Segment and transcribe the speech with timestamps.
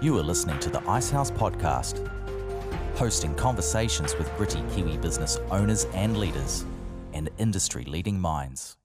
[0.00, 2.06] You are listening to the Icehouse Podcast,
[2.96, 6.64] hosting conversations with gritty Kiwi business owners and leaders
[7.12, 8.76] and industry leading minds.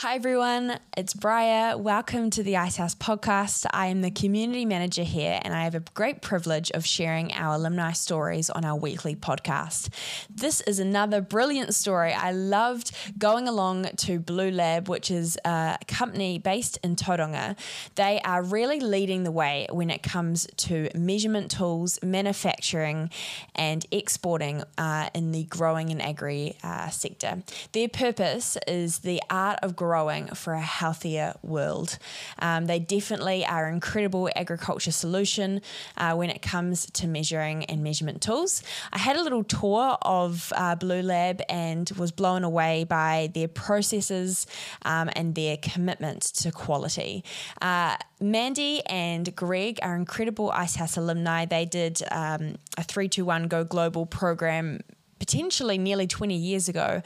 [0.00, 1.78] Hi everyone, it's Bryar.
[1.78, 3.66] Welcome to the Icehouse podcast.
[3.70, 7.56] I am the community manager here and I have a great privilege of sharing our
[7.56, 9.90] alumni stories on our weekly podcast.
[10.34, 12.14] This is another brilliant story.
[12.14, 17.58] I loved going along to Bluelab, which is a company based in Tauranga.
[17.96, 23.10] They are really leading the way when it comes to measurement tools, manufacturing,
[23.54, 27.42] and exporting uh, in the growing and agri uh, sector.
[27.72, 31.98] Their purpose is the art of growing growing for a healthier world.
[32.38, 35.62] Um, they definitely are an incredible agriculture solution
[35.96, 38.62] uh, when it comes to measuring and measurement tools.
[38.92, 44.46] I had a little tour of uh, Bluelab and was blown away by their processes
[44.82, 47.24] um, and their commitment to quality.
[47.60, 51.46] Uh, Mandy and Greg are incredible Icehouse alumni.
[51.46, 54.82] They did um, a 321 Go Global program
[55.20, 57.02] potentially nearly 20 years ago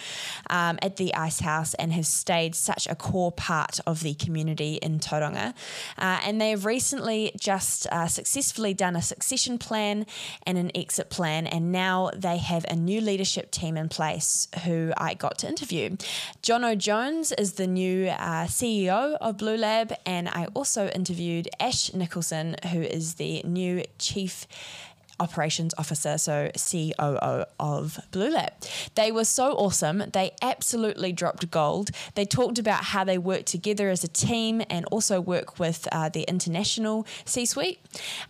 [0.48, 5.00] um, at the Icehouse and have stayed such a core part of the community in
[5.00, 5.52] Tauranga.
[5.98, 10.06] Uh, and they have recently just uh, successfully done a succession plan
[10.46, 14.92] and an exit plan, and now they have a new leadership team in place who
[14.96, 15.96] I got to interview.
[16.42, 22.56] Jono Jones is the new uh, CEO of Bluelab, and I also interviewed Ash Nicholson,
[22.70, 24.46] who is the new chief
[25.20, 28.50] operations officer, so COO of Bluelab.
[28.94, 30.04] They were so awesome.
[30.12, 31.90] They absolutely dropped gold.
[32.14, 36.08] They talked about how they work together as a team and also work with uh,
[36.08, 37.80] the international C suite.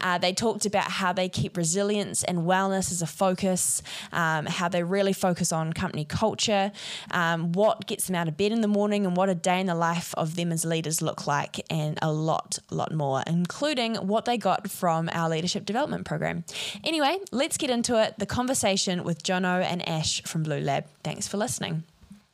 [0.00, 4.68] Uh, they talked about how they keep resilience and wellness as a focus, um, how
[4.68, 6.72] they really focus on company culture,
[7.10, 9.66] um, what gets them out of bed in the morning, and what a day in
[9.66, 14.24] the life of them as leaders look like, and a lot, lot more, including what
[14.24, 16.44] they got from our leadership development program.
[16.82, 20.84] Anyway, let's get into it the conversation with Jono and Ash from Bluelab.
[21.02, 21.84] Thanks for listening.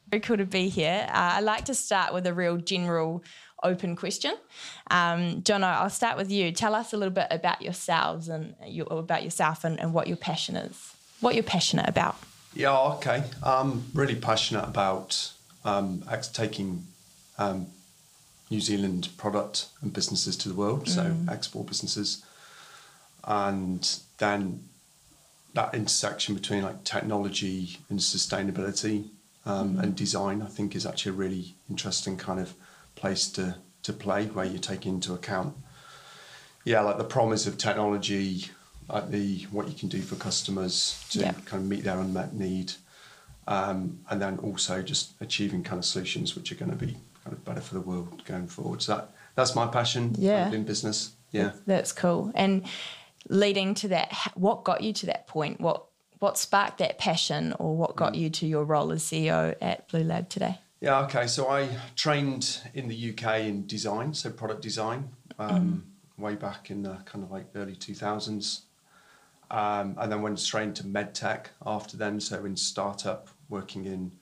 [0.09, 1.07] Very cool to be here.
[1.09, 3.23] Uh, I like to start with a real general
[3.63, 4.35] open question.
[4.91, 6.51] Um, Jono, I'll start with you.
[6.53, 10.17] Tell us a little bit about yourselves and you, about yourself and, and what your
[10.17, 10.95] passion is.
[11.21, 12.17] What you're passionate about.
[12.55, 13.23] Yeah, okay.
[13.43, 15.33] I'm really passionate about
[15.65, 16.03] um,
[16.33, 16.87] taking
[17.39, 17.67] um,
[18.51, 20.89] New Zealand product and businesses to the world, mm.
[20.89, 22.25] so export businesses
[23.25, 24.69] and then
[25.55, 29.09] that intersection between like technology and sustainability
[29.45, 29.81] um, mm-hmm.
[29.81, 32.55] and design, I think, is actually a really interesting kind of
[32.95, 35.57] place to to play where you take into account,
[36.65, 38.45] yeah, like the promise of technology,
[38.89, 41.33] like the what you can do for customers to yeah.
[41.47, 42.75] kind of meet their unmet need,
[43.49, 46.93] um, and then also just achieving kind of solutions which are going to be
[47.25, 48.83] kind of better for the world going forward.
[48.83, 50.15] So that that's my passion.
[50.19, 51.13] Yeah, in business.
[51.33, 52.33] Yeah, that's cool.
[52.35, 52.67] And
[53.29, 55.61] leading to that, what got you to that point?
[55.61, 55.87] What
[56.21, 58.19] what sparked that passion, or what got mm.
[58.19, 60.59] you to your role as CEO at Bluelab today?
[60.81, 61.27] Yeah, okay.
[61.27, 65.09] So I trained in the UK in design, so product design,
[65.39, 65.87] um,
[66.19, 66.23] mm.
[66.23, 68.67] way back in the kind of like early two thousands,
[69.51, 72.21] um, and then went straight into medtech after then.
[72.21, 74.13] So in startup, working in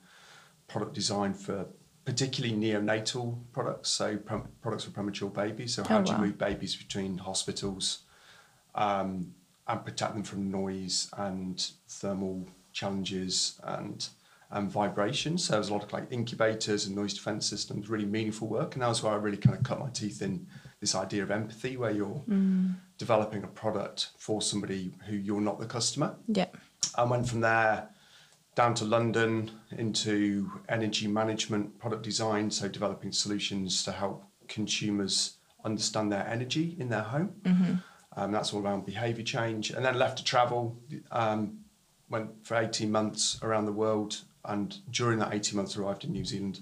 [0.69, 1.65] product design for
[2.05, 4.17] particularly neonatal products, so
[4.61, 5.75] products for premature babies.
[5.75, 7.99] So how oh, do you move babies between hospitals?
[8.75, 9.33] Um,
[9.67, 14.09] and protect them from noise and thermal challenges and
[14.51, 15.37] and vibration.
[15.37, 18.73] So there's a lot of like incubators and noise defense systems, really meaningful work.
[18.73, 20.47] And that was where I really kind of cut my teeth in
[20.79, 22.73] this idea of empathy, where you're mm.
[22.97, 26.15] developing a product for somebody who you're not the customer.
[26.27, 26.47] Yeah.
[26.95, 27.89] I went from there
[28.55, 36.11] down to London into energy management, product design, so developing solutions to help consumers understand
[36.11, 37.35] their energy in their home.
[37.43, 37.73] Mm-hmm.
[38.15, 39.69] Um, that's all around behaviour change.
[39.69, 40.77] And then left to travel,
[41.11, 41.59] um,
[42.09, 44.21] went for 18 months around the world.
[44.45, 46.61] And during that 18 months, arrived in New Zealand,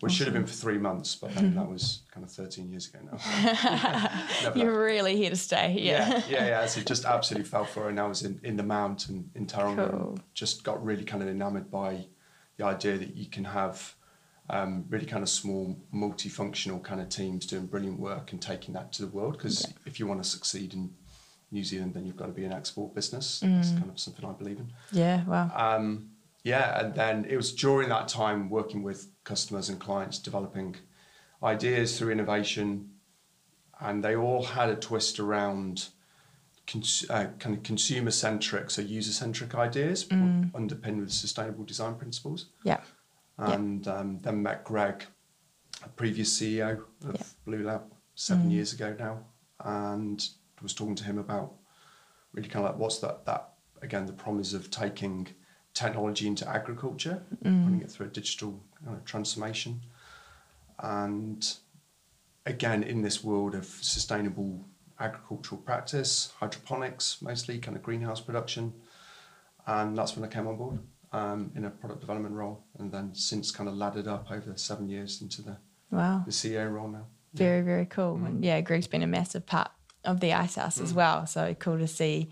[0.00, 0.16] which awesome.
[0.16, 2.98] should have been for three months, but then that was kind of 13 years ago
[3.12, 4.52] now.
[4.54, 5.76] You're really here to stay.
[5.78, 6.08] Yeah.
[6.08, 6.66] Yeah, yeah, yeah.
[6.66, 7.90] So just absolutely fell for it.
[7.90, 9.90] And I was in, in the mountain in Tauranga.
[9.90, 10.18] Cool.
[10.34, 12.06] Just got really kind of enamored by
[12.56, 13.94] the idea that you can have
[14.50, 18.92] um, really kind of small, multifunctional kind of teams doing brilliant work and taking that
[18.92, 19.34] to the world.
[19.36, 19.74] Because yeah.
[19.86, 20.90] if you want to succeed in
[21.50, 23.40] New Zealand, then you've got to be an export business.
[23.44, 23.56] Mm.
[23.56, 24.72] That's kind of something I believe in.
[24.92, 25.50] Yeah, wow.
[25.54, 26.10] Um,
[26.44, 30.76] yeah, and then it was during that time working with customers and clients, developing
[31.42, 32.90] ideas through innovation,
[33.80, 35.88] and they all had a twist around
[36.66, 40.50] cons- uh, kind of consumer centric, so user centric ideas, mm.
[40.54, 42.46] underpinned with sustainable design principles.
[42.64, 42.80] Yeah
[43.38, 45.04] and um, then met Greg,
[45.84, 47.34] a previous CEO of.
[47.46, 47.82] Bluelab,
[48.14, 48.52] seven mm.
[48.52, 49.20] years ago now,
[49.64, 50.28] and
[50.60, 51.54] was talking to him about
[52.32, 55.28] really kind of like what's that that again the promise of taking
[55.72, 59.80] technology into agriculture, putting it through a digital kind of transformation,
[60.80, 61.56] and
[62.44, 64.64] again in this world of sustainable
[65.00, 68.74] agricultural practice, hydroponics mostly, kind of greenhouse production,
[69.66, 70.80] and that's when I came on board
[71.12, 74.88] um, in a product development role, and then since kind of laddered up over seven
[74.88, 75.56] years into the,
[75.90, 76.22] Wow.
[76.26, 77.06] the CEO role now.
[77.34, 78.16] Very, very cool.
[78.16, 79.70] And yeah, Greg's been a massive part
[80.04, 81.26] of the Icehouse as well.
[81.26, 82.30] So cool to see,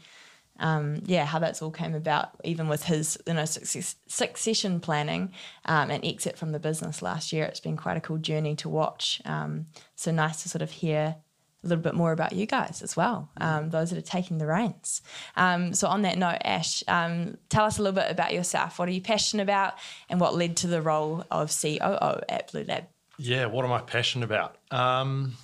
[0.59, 5.33] um, yeah, how that's all came about, even with his, you know, success, succession planning
[5.67, 7.45] um, and exit from the business last year.
[7.45, 9.21] It's been quite a cool journey to watch.
[9.27, 11.17] Um, so nice to sort of hear
[11.67, 14.47] a little bit more about you guys as well, um, those that are taking the
[14.47, 15.03] reins.
[15.37, 18.79] Um, so on that note, Ash, um, tell us a little bit about yourself.
[18.79, 19.75] What are you passionate about,
[20.09, 22.87] and what led to the role of COO at Bluelab?
[23.19, 24.57] Yeah, what am I passionate about?
[24.71, 25.35] Um,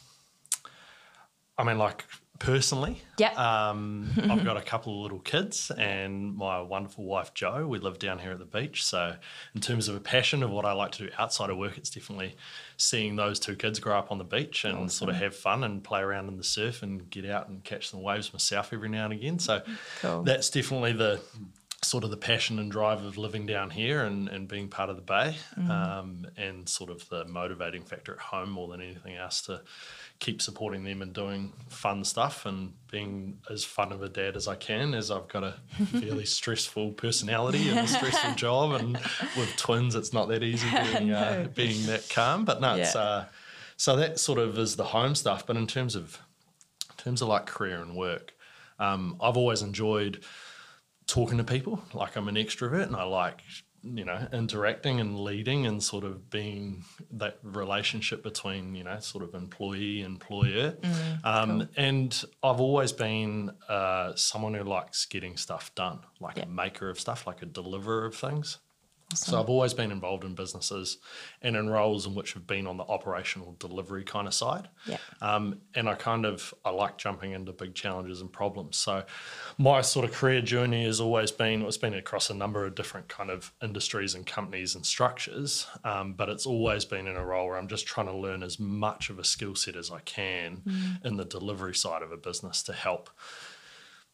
[1.58, 2.04] I mean, like
[2.38, 3.38] personally, Yep.
[3.38, 7.66] um, I've got a couple of little kids and my wonderful wife Jo.
[7.66, 8.84] We live down here at the beach.
[8.84, 9.14] So,
[9.54, 11.90] in terms of a passion of what I like to do outside of work, it's
[11.90, 12.36] definitely
[12.76, 15.84] seeing those two kids grow up on the beach and sort of have fun and
[15.84, 19.04] play around in the surf and get out and catch some waves myself every now
[19.04, 19.38] and again.
[19.38, 19.62] So,
[20.00, 20.22] Cool.
[20.24, 21.20] that's definitely the
[21.84, 24.94] sort of the passion and drive of living down here and, and being part of
[24.94, 25.36] the bay
[25.68, 29.60] um, and sort of the motivating factor at home more than anything else to
[30.22, 34.46] keep supporting them and doing fun stuff and being as fun of a dad as
[34.46, 35.54] I can as I've got a
[35.86, 38.96] fairly stressful personality and a stressful job and
[39.36, 43.26] with twins it's not that easy being, uh, being that calm but no it's uh,
[43.76, 46.20] so that sort of is the home stuff but in terms of
[46.90, 48.32] in terms of like career and work
[48.78, 50.24] um, I've always enjoyed
[51.06, 51.82] talking to people.
[51.92, 53.40] Like I'm an extrovert and I like,
[53.82, 59.24] you know, interacting and leading and sort of being that relationship between, you know, sort
[59.24, 60.76] of employee, employer.
[61.24, 66.44] um, And I've always been uh, someone who likes getting stuff done, like Yeah.
[66.44, 68.58] a maker of stuff, like a deliverer of things.
[69.14, 70.98] So I've always been involved in businesses
[71.40, 74.68] and in roles in which have been on the operational delivery kind of side.
[74.86, 74.98] Yeah.
[75.20, 78.76] Um, and I kind of I like jumping into big challenges and problems.
[78.76, 79.04] So
[79.58, 83.08] my sort of career journey has always been it's been across a number of different
[83.08, 85.66] kind of industries and companies and structures.
[85.84, 88.58] Um, but it's always been in a role where I'm just trying to learn as
[88.58, 90.62] much of a skill set as I can
[91.04, 93.10] in the delivery side of a business to help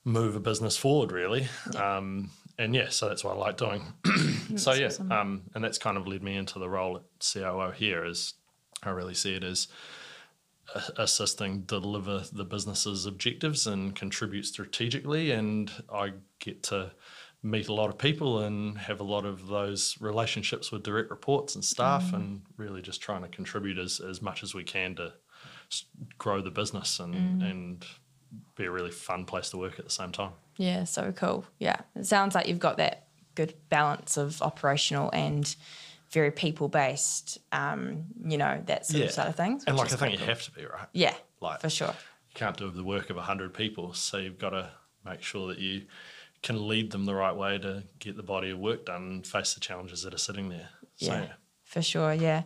[0.04, 3.82] move a business forward really um, and yeah so that's what i like doing.
[4.56, 8.04] So yeah um, and that's kind of led me into the role at coo here
[8.04, 8.34] is
[8.82, 9.68] i really see it as
[10.96, 15.30] assisting deliver the business's objectives and contribute strategically.
[15.30, 16.92] And i get to
[17.42, 21.54] meet a lot of people and have a lot of those relationships with direct reports
[21.54, 25.12] and staff and really just trying to contribute as, as much as we can to
[26.18, 27.86] grow the business and, and
[28.56, 30.32] be a really fun place to work at the same time.
[30.58, 31.44] Yeah, so cool.
[31.58, 35.54] Yeah, it sounds like you've got that good balance of operational and
[36.10, 37.38] very people based.
[37.52, 39.64] Um, you know that sort of side of things.
[39.66, 40.88] And like I think quite you have to be right.
[40.92, 41.94] Yeah, like- for sure.
[42.30, 44.70] You can't do the work of hundred people, so you've got to
[45.04, 45.86] make sure that you
[46.42, 49.54] can lead them the right way to get the body of work done and face
[49.54, 50.68] the challenges that are sitting there.
[50.96, 51.32] So, Yeah,
[51.64, 52.12] for sure.
[52.12, 52.42] Yeah.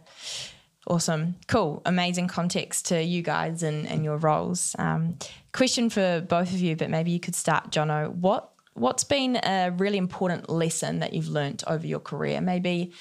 [0.86, 1.36] Awesome.
[1.46, 1.80] Cool.
[1.86, 4.74] Amazing context to you guys and, and your roles.
[4.78, 5.16] Um,
[5.52, 8.12] question for both of you, but maybe you could start, Jono.
[8.12, 12.40] What what's been a really important lesson that you've learnt over your career?
[12.40, 12.92] Maybe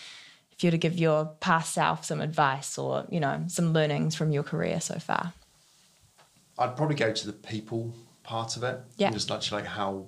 [0.52, 4.16] if you were to give your past self some advice or, you know, some learnings
[4.16, 5.34] from your career so far.
[6.60, 8.80] I'd probably go to the people part of it.
[8.98, 9.08] Yeah.
[9.08, 10.06] And just actually like how,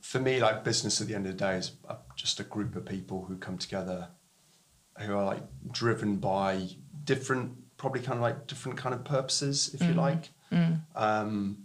[0.00, 1.72] for me, like business at the end of the day is
[2.14, 4.08] just a group of people who come together,
[5.00, 6.68] who are like driven by
[7.04, 10.30] different, probably kind of like different kind of purposes, if you like.
[10.94, 11.58] Um,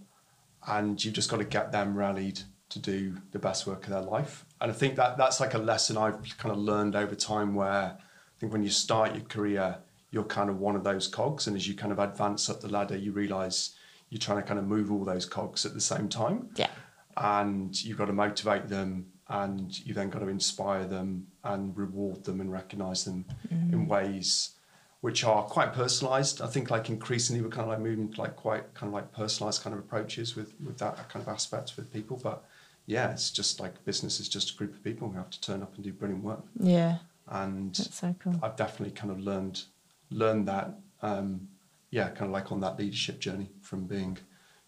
[0.68, 4.02] and you've just got to get them rallied to do the best work of their
[4.02, 4.46] life.
[4.60, 7.98] And I think that that's like a lesson I've kind of learned over time where
[7.98, 9.78] I think when you start your career,
[10.12, 11.48] you're kind of one of those cogs.
[11.48, 13.76] And as you kind of advance up the ladder, you realize
[14.10, 16.50] you're trying to kind of move all those cogs at the same time.
[16.56, 16.70] Yeah.
[17.18, 22.26] And you've got to motivate them and you then got to inspire them and reward
[22.26, 24.52] them and recognize them in ways
[25.00, 26.42] which are quite personalized.
[26.42, 29.12] I think like increasingly we're kind of like moving to like quite kind of like
[29.12, 32.20] personalized kind of approaches with with that kind of aspect with people.
[32.22, 32.44] But
[32.86, 35.64] yeah, it's just like business is just a group of people who have to turn
[35.64, 36.44] up and do brilliant work.
[36.60, 36.98] Yeah.
[37.28, 38.40] And That's so cool.
[38.44, 39.64] I've definitely kind of learned
[40.10, 40.78] learned that.
[41.02, 41.48] Um,
[41.90, 44.18] yeah, kind of like on that leadership journey from being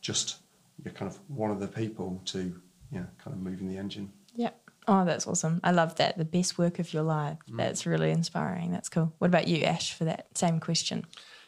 [0.02, 0.38] just
[0.84, 2.60] you're kind of one of the people to
[2.92, 4.12] yeah, kind of moving the engine.
[4.88, 5.62] Oh, that's awesome.
[5.64, 6.18] I love that.
[6.18, 7.38] The best work of your life.
[7.50, 7.58] Mm.
[7.58, 8.72] That's really inspiring.
[8.72, 9.14] That's cool.
[9.20, 11.06] What about you, Ash, for that same question?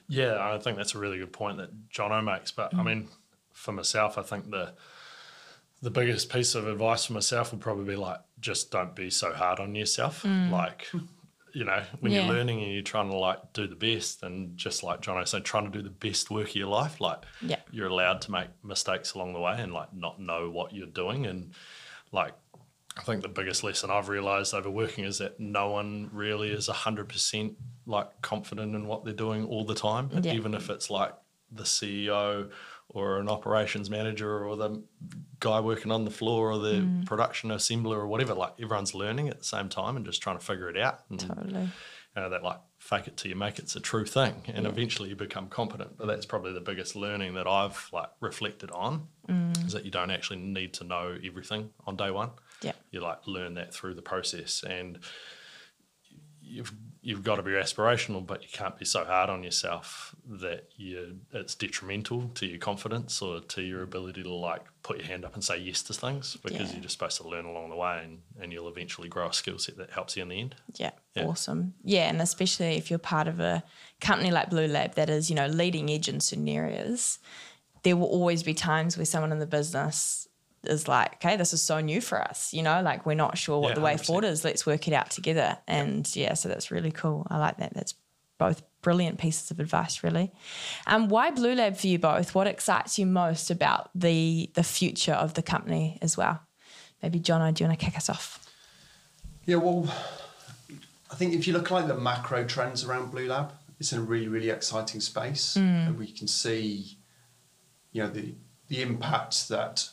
[0.07, 2.51] yeah, I think that's a really good point that Jono makes.
[2.51, 2.85] But I mm.
[2.85, 3.07] mean,
[3.51, 4.73] for myself, I think the
[5.81, 9.33] the biggest piece of advice for myself would probably be like, just don't be so
[9.33, 10.23] hard on yourself.
[10.23, 10.49] Mm.
[10.49, 10.87] Like,
[11.53, 12.25] you know, when Yeah.
[12.25, 15.43] you're learning and you're trying to like do the best, and just like Jono said,
[15.43, 17.59] trying to do the best work of your life, like Yeah.
[17.71, 21.25] you're allowed to make mistakes along the way and like not know what you're doing.
[21.25, 21.51] And
[22.11, 22.33] like,
[22.97, 26.69] I think the biggest lesson I've realized over working is that no one really is
[26.69, 30.33] 100% like confident in what they're doing all the time, Yeah.
[30.33, 31.13] even if it's like
[31.51, 32.49] the CEO
[32.89, 34.81] or an operations manager or the
[35.39, 37.05] guy working on the floor or the Mm.
[37.05, 38.33] production assembler or whatever.
[38.33, 41.01] Like everyone's learning at the same time and just trying to figure it out.
[41.09, 41.63] And, Totally.
[41.63, 44.43] you know, that like fake it till you make it's a true thing.
[44.47, 45.97] And eventually you become competent.
[45.97, 49.65] But that's probably the biggest learning that I've like reflected on Mm.
[49.65, 52.29] is that you don't actually need to know everything on day one.
[52.61, 52.73] Yeah.
[52.91, 54.99] You like learn that through the process and
[56.41, 60.69] you've you've got to be aspirational, but you can't be so hard on yourself that
[60.75, 65.23] you it's detrimental to your confidence or to your ability to like put your hand
[65.23, 66.73] up and say yes to things because Yeah.
[66.73, 69.59] you're just supposed to learn along the way and, and you'll eventually grow a skill
[69.59, 70.55] set that helps you in the end.
[70.77, 71.25] Yeah, Yeah.
[71.25, 71.75] awesome.
[71.83, 73.63] Yeah, and especially if you're part of a
[74.01, 77.19] company like Bluelab that is, you know, leading edge in certain areas,
[77.83, 80.24] there will always be times where someone in the business
[80.67, 83.59] is like, okay, this is so new for us, you know, like we're not sure
[83.59, 84.05] what Yeah, the way 100%.
[84.05, 84.43] forward is.
[84.43, 85.57] Let's work it out together.
[85.67, 87.25] And yeah, so that's really cool.
[87.29, 87.73] I like that.
[87.73, 87.93] That's
[88.37, 90.31] both brilliant pieces of advice, really.
[90.87, 92.35] Um, why Bluelab for you both?
[92.35, 96.41] What excites you most about the the future of the company as well?
[97.01, 98.45] Maybe Jono, do you want to kick us off?
[99.45, 99.87] Yeah, well,
[101.11, 104.27] I think if you look like the macro trends around Bluelab, it's in a really,
[104.27, 106.97] really exciting space, and we can see,
[107.91, 108.33] you know, the
[108.67, 109.89] the impact that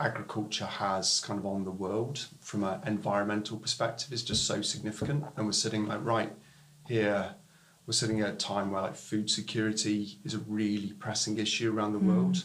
[0.00, 5.24] agriculture has kind of on the world from an environmental perspective is just so significant,
[5.36, 6.32] and we're sitting like right
[6.86, 7.34] here.
[7.86, 11.92] We're sitting at a time where like food security is a really pressing issue around
[11.92, 12.08] the hmm.
[12.08, 12.44] world.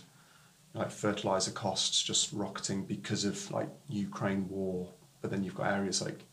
[0.73, 4.89] Like fertilizer costs just rocketing because of like Ukraine war,
[5.21, 6.25] but then you've got areas like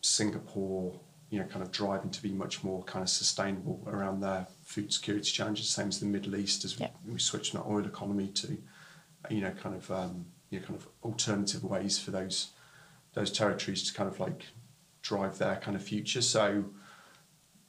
[0.00, 0.98] Singapore,
[1.30, 4.92] you know, kind of driving to be much more kind of sustainable around their food
[4.92, 5.68] security challenges.
[5.68, 6.90] Same as the Middle East as we, Yeah.
[7.06, 8.56] we switch from that oil economy to,
[9.30, 12.52] you know, kind of um, you know, kind of alternative ways for those
[13.14, 14.46] those territories to kind of like
[15.02, 16.22] drive their kind of future.
[16.22, 16.64] So,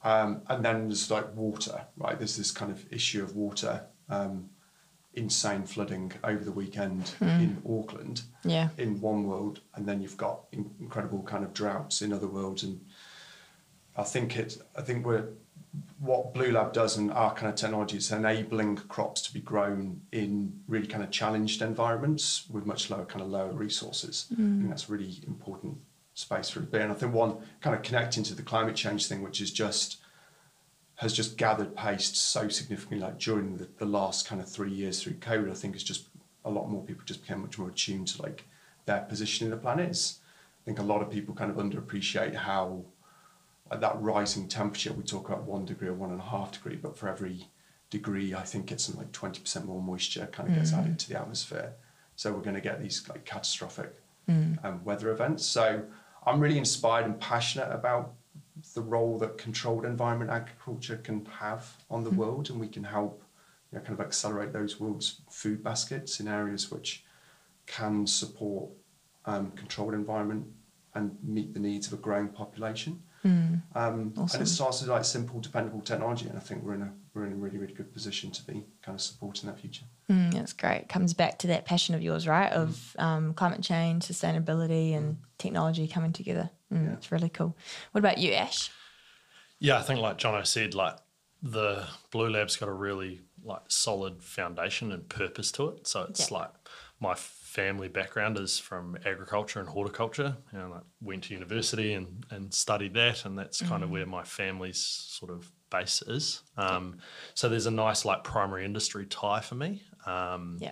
[0.04, 2.18] um, and then there's like water, right?
[2.18, 3.86] There's this kind of issue of water.
[4.10, 4.50] Um,
[5.16, 8.70] insane flooding over the weekend in Auckland Yeah.
[8.80, 12.64] in one world, and then you've got in- incredible kind of droughts in other worlds.
[12.64, 12.84] And
[13.96, 15.28] I think it, I think we're
[16.00, 20.62] what Bluelab does and our kind of technology is enabling crops to be grown in
[20.68, 24.28] really kind of challenged environments with much lower kind of lower resources.
[24.32, 24.70] I think mm.
[24.70, 25.78] that's a really important
[26.14, 26.78] space for it to be.
[26.78, 29.98] And I think one kind of connecting to the climate change thing, which is just
[30.96, 35.02] has just gathered pace so significantly like during the, the last kind of three years
[35.02, 36.08] through COVID, I think it's just
[36.46, 38.46] a lot more people just became much more attuned to like
[38.86, 39.90] their position in the planet.
[39.90, 40.20] It's,
[40.62, 42.86] I think a lot of people kind of underappreciate how
[43.72, 46.76] at that rising temperature, we talk about one degree or one and a half degree,
[46.76, 47.48] but for every
[47.90, 51.20] degree, I think it's something like 20% more moisture kind of gets added to the
[51.20, 51.74] atmosphere.
[52.16, 53.96] So we're going to get these like catastrophic
[54.64, 55.46] um, weather events.
[55.46, 55.84] So
[56.26, 58.14] I'm really inspired and passionate about
[58.74, 63.24] the role that controlled environment agriculture can have on the world, and we can help
[63.72, 67.04] you know, kind of accelerate those world's food baskets in areas which
[67.66, 68.70] can support
[69.26, 70.46] um, controlled environment
[70.96, 73.02] and meet the needs of a growing population.
[73.24, 73.62] Um,
[74.18, 74.40] Awesome.
[74.40, 77.26] And it starts with like simple, dependable technology, and I think we're in a we're
[77.26, 79.86] in a really really good position to be kind of supporting that future.
[80.10, 80.90] Mm, that's great.
[80.90, 82.52] Comes back to that passion of yours, right?
[82.52, 86.50] Of um, climate change, sustainability, and technology coming together.
[86.74, 86.94] Mm, Yeah.
[86.94, 87.56] It's really cool.
[87.92, 88.70] What about you, Ash?
[89.60, 90.98] Yeah, I think like Jono said, like
[91.42, 95.88] the Bluelab's got a really like solid foundation and purpose to it.
[95.88, 96.38] So it's Yeah.
[96.40, 96.52] like
[97.00, 97.14] my
[97.54, 100.36] family background is from agriculture and horticulture.
[100.52, 104.24] Know, like went to university and, and studied that, and that's kind of where my
[104.24, 106.42] family's sort of base is.
[106.58, 106.98] Um,
[107.36, 109.84] so there's a nice like primary industry tie for me.
[110.08, 110.72] Um, Yeah.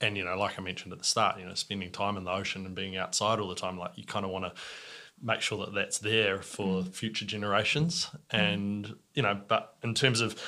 [0.00, 2.30] and you know, like I mentioned at the start, you know, spending time in the
[2.32, 4.52] ocean and being outside all the time, like you kind of want to
[5.22, 8.08] make sure that that's there for future generations.
[8.30, 10.40] And you know, but in terms of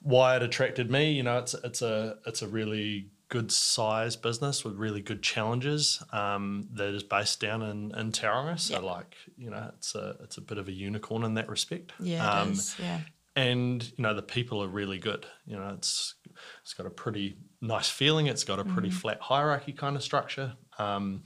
[0.00, 4.64] why it attracted me, you know, it's it's a it's a really good size business
[4.64, 8.58] with really good challenges um, that is based down in in Tauranga.
[8.58, 8.80] So Yeah.
[8.80, 11.92] like you know, it's a it's a bit of a unicorn in that respect.
[12.00, 12.76] Yeah, Um, it is.
[12.78, 13.00] Yeah.
[13.34, 15.26] and you know the people are really good.
[15.46, 16.14] You know, it's
[16.62, 18.26] it's got a pretty nice feeling.
[18.26, 21.24] It's got a pretty flat hierarchy kind of structure, um,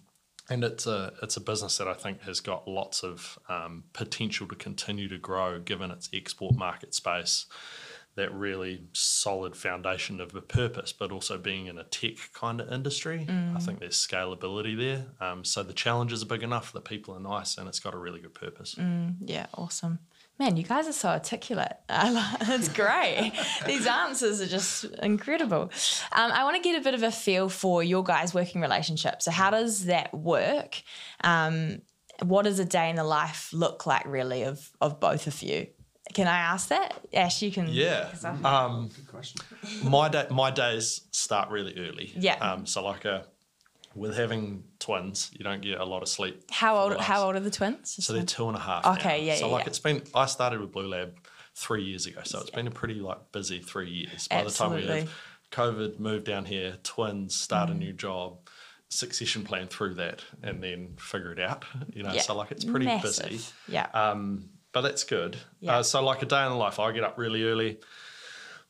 [0.48, 4.46] and it's a it's a business that I think has got lots of um, potential
[4.48, 7.46] to continue to grow, given its export market space,
[8.16, 12.70] that really solid foundation of a purpose, but also being in a tech kind of
[12.72, 13.26] industry.
[13.54, 15.06] I think there's scalability there.
[15.20, 17.98] Um, so the challenges are big enough, the people are nice, and it's got a
[17.98, 18.74] really good purpose.
[19.20, 20.00] Yeah, awesome.
[20.38, 21.76] Man, you guys are so articulate.
[21.90, 23.32] It's great.
[23.66, 25.70] These answers are just incredible.
[26.12, 29.20] Um, I want to get a bit of a feel for your guys' working relationship.
[29.22, 30.82] So, how does that work?
[31.22, 31.82] Um,
[32.22, 35.68] what does a day in the life look like, really, of of both of you?
[36.14, 37.40] Can I ask that, Ash?
[37.42, 37.68] You can.
[37.68, 38.08] Yeah.
[38.44, 39.40] Um, Good question.
[39.84, 42.12] my day, my days start really early.
[42.16, 42.34] Yeah.
[42.36, 43.26] Um, so like a,
[43.94, 46.42] with having twins, you don't get a lot of sleep.
[46.50, 46.96] How old?
[47.00, 48.04] How old are the twins?
[48.04, 48.86] So they're two and a half.
[48.98, 49.24] Okay, now.
[49.24, 49.68] yeah, So yeah, like yeah.
[49.68, 50.02] it's been.
[50.14, 51.12] I started with Bluelab
[51.54, 54.28] three years ago, so it's been a pretty like busy three years.
[54.28, 55.00] By the time we Absolutely.
[55.00, 55.10] have
[55.52, 57.72] COVID, moved down here, twins, start Mm.
[57.72, 58.38] a new job,
[58.88, 61.64] succession plan through that, and then figure it out.
[61.92, 62.20] You know, Yeah.
[62.22, 63.28] so like it's pretty Massive.
[63.30, 63.44] busy.
[63.68, 63.86] Yeah.
[63.92, 65.36] Um, but that's good.
[65.60, 65.78] Yeah.
[65.78, 67.80] Uh, so like a day in the life, I get up really early.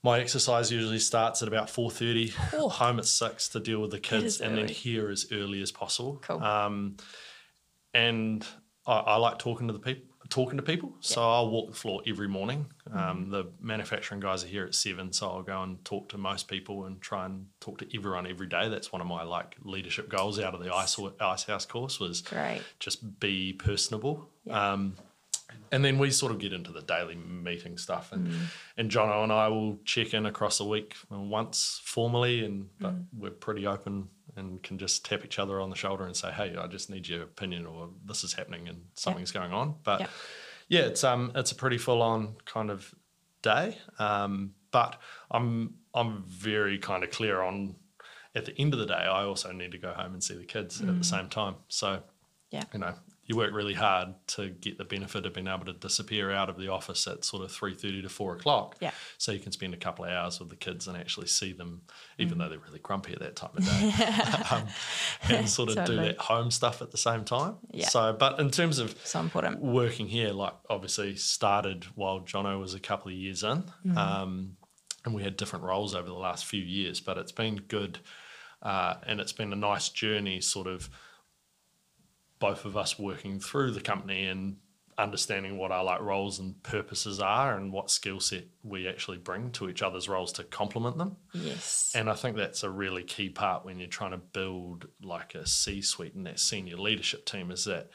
[0.03, 2.33] My exercise usually starts at about four thirty.
[2.55, 2.69] Oh.
[2.69, 6.21] Home at six to deal with the kids, and then here as early as possible.
[6.23, 6.43] Cool.
[6.43, 6.97] Um,
[7.93, 8.47] and
[8.87, 10.07] I, I like talking to the people.
[10.29, 12.67] Talking to people, so I'll walk the floor every morning.
[12.89, 12.99] Mm-hmm.
[12.99, 16.47] Um, the manufacturing guys are here at seven, so I'll go and talk to most
[16.47, 18.69] people and try and talk to everyone every day.
[18.69, 22.21] That's one of my like leadership goals out of the ice, ice house course was
[22.21, 22.63] Great.
[22.79, 24.29] just be personable.
[24.45, 24.73] Yeah.
[24.73, 24.95] Um,
[25.73, 28.41] and then we sort of get into the daily meeting stuff, and Mm.
[28.77, 33.07] and Jono and I will check in across the week once formally, and but Mm.
[33.13, 36.57] we're pretty open and can just tap each other on the shoulder and say, "Hey,
[36.57, 40.07] I just need your opinion," or "This is happening and something's going on." But Yeah.
[40.69, 42.95] yeah, it's um it's a pretty full on kind of
[43.43, 43.79] day.
[43.99, 45.01] Um, but
[45.31, 47.77] I'm I'm very kind of clear on
[48.37, 50.45] at the end of the day, I also need to go home and see the
[50.45, 51.57] kids at the same time.
[51.69, 52.03] So Mm.
[52.53, 52.65] Yeah.
[52.73, 52.95] you know,
[53.31, 56.57] you work really hard to get the benefit of being able to disappear out of
[56.59, 58.75] the office at sort of three thirty to four o'clock.
[58.81, 58.91] Yeah.
[59.19, 61.83] So you can spend a couple of hours with the kids and actually see them,
[62.19, 62.39] even Mm.
[62.41, 63.93] though they're really grumpy at that time of day,
[64.51, 64.67] um,
[65.29, 65.97] and sort of Totally.
[65.99, 67.55] do that home stuff at the same time.
[67.71, 67.87] Yeah.
[67.87, 69.61] So, but in terms of So important.
[69.61, 73.97] working here, like obviously started while Jono was a couple of years in, Mm.
[73.97, 74.57] um,
[75.05, 78.01] and we had different roles over the last few years, but it's been good,
[78.61, 80.91] uh, and it's been a nice journey, sort of
[82.41, 84.57] both of us working through the company and
[84.99, 89.51] understanding what our like roles and purposes are and what skill set we actually bring
[89.51, 91.17] to each other's roles to complement them.
[91.33, 91.93] Yes.
[91.95, 95.47] And I think that's a really key part when you're trying to build like a
[95.47, 97.91] C suite and that senior leadership team is that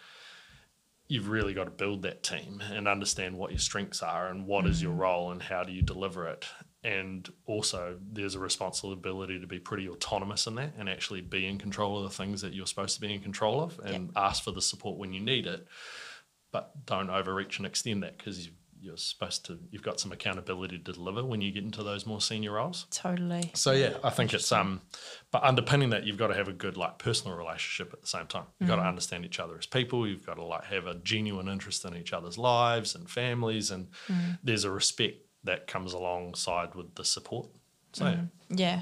[1.07, 4.65] you've really got to build that team and understand what your strengths are and what
[4.65, 4.99] is your mm.
[4.99, 6.45] role and how do you deliver it.
[6.85, 11.57] And also, there's a responsibility to be pretty autonomous in that and actually be in
[11.57, 14.51] control of the things that you're supposed to be in control of and ask for
[14.51, 15.65] the support when you need it.
[16.51, 20.77] But don't overreach and extend that because you, you're supposed to, you've got some accountability
[20.77, 22.85] to deliver when you get into those more senior roles.
[22.91, 23.49] totally.
[23.55, 24.81] So yeah, I think it's um,
[25.31, 28.27] but underpinning that you've got to have a good like personal relationship at the same
[28.27, 28.45] time.
[28.59, 30.07] You've got to understand each other as people.
[30.07, 33.87] You've got to like have a genuine interest in each other's lives and families, and
[34.43, 37.47] there's a respect that comes alongside with the support.
[37.93, 38.21] So yeah.
[38.49, 38.81] Yeah,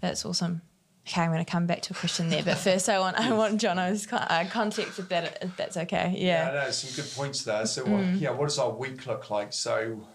[0.00, 0.62] that's awesome.
[1.06, 3.32] Okay, I'm going to come back to a question there, but first I want I
[3.32, 6.14] want Jono's con- uh, context if that if that's okay.
[6.16, 6.64] Yeah, Yeah.
[6.64, 7.64] no, some good points there.
[7.66, 9.52] So, what, yeah, what does our week look like?
[9.52, 10.06] So,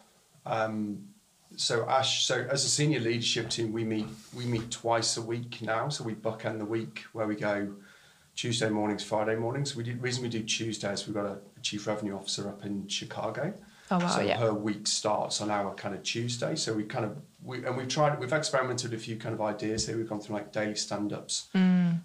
[0.46, 1.08] um,
[1.56, 5.62] so Ash, so as a senior leadership team, we meet we meet twice a week
[5.62, 5.90] now.
[5.90, 7.74] So we bookend the week where we go
[8.36, 9.76] Tuesday mornings, Friday mornings.
[9.76, 12.88] We do, reason we do Tuesdays, we've got a, a chief revenue officer up in
[12.88, 13.54] Chicago.
[13.92, 14.38] Oh, wow, So yeah.
[14.38, 16.56] her week starts on our kind of Tuesday.
[16.56, 19.42] So we kind of we and we've tried we've experimented with a few kind of
[19.42, 19.98] ideas here.
[19.98, 21.50] We've gone through like daily stand-ups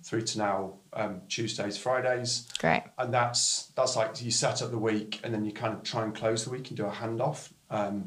[0.03, 2.83] through to now um, Tuesdays, Fridays Great.
[2.99, 6.03] and that's that's like you set up the week and then you kind of try
[6.03, 7.51] and close the week and do a handoff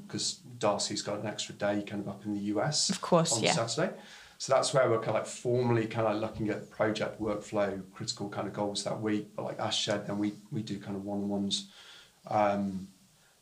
[0.06, 3.44] because Darcy's got an extra day kind of up in the US Of course, on
[3.44, 3.54] yeah.
[3.54, 3.94] Saturday.
[4.38, 8.28] So that's where we're kind of like formally kind of looking at project workflow, critical
[8.28, 9.30] kind of goals that week.
[9.36, 11.70] But like Ash said, then we we do kind of one on ones
[12.28, 12.88] um,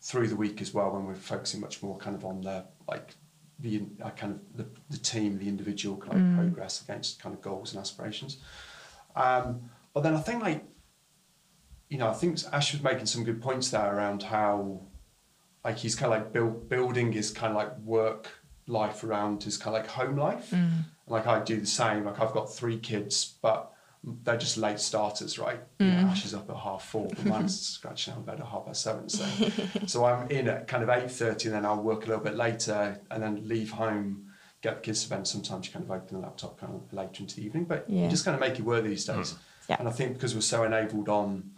[0.01, 3.15] through the week as well when we're focusing much more kind of on the like
[3.59, 7.41] the uh, kind of the, the team, the individual kind of progress against kind of
[7.41, 8.37] goals and aspirations.
[9.15, 10.63] Um, but then I think like
[11.89, 14.81] you know, I think Ash was making some good points there around how,
[15.65, 18.29] like, he's kind of like build, building his kind of like work
[18.67, 20.53] life around his kind of like home life.
[20.53, 22.05] And like I do the same.
[22.05, 23.71] Like I've got three kids, but
[24.03, 25.59] they're just late starters, right?
[25.79, 26.11] You know, mm.
[26.11, 28.81] Ash is up at half four, but mine's scratching out of bed at half past
[28.81, 29.09] seven.
[29.09, 29.25] So,
[29.87, 32.35] so I'm in at kind of eight thirty, and then I'll work a little bit
[32.35, 34.25] later, and then leave home.
[34.61, 35.25] Get the kids to bed.
[35.25, 38.03] Sometimes you kind of open the laptop kind of later into the evening, but Yeah.
[38.03, 39.15] you just kind of make it work these mm.
[39.15, 39.35] days.
[39.69, 39.77] Yeah.
[39.79, 41.51] And I think because we're so enabled on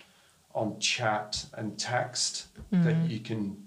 [0.54, 3.10] on chat and text that mm.
[3.10, 3.58] you can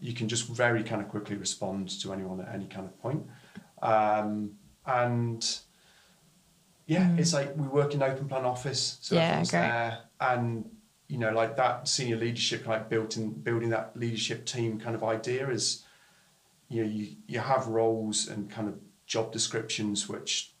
[0.00, 3.24] you can just very kind of quickly respond to anyone at any kind of point.
[3.80, 4.52] Um,
[4.86, 5.58] and
[6.86, 7.18] yeah, mm.
[7.18, 9.60] it's like we work in open plan office, so Yeah, everyone's great.
[9.60, 10.70] there, and
[11.08, 15.04] you know, like that senior leadership, like built in building that leadership team kind of
[15.04, 15.84] idea is,
[16.68, 18.74] you know, you you have roles and kind of
[19.06, 20.52] job descriptions which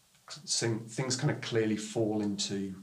[0.46, 2.74] things kind of clearly fall into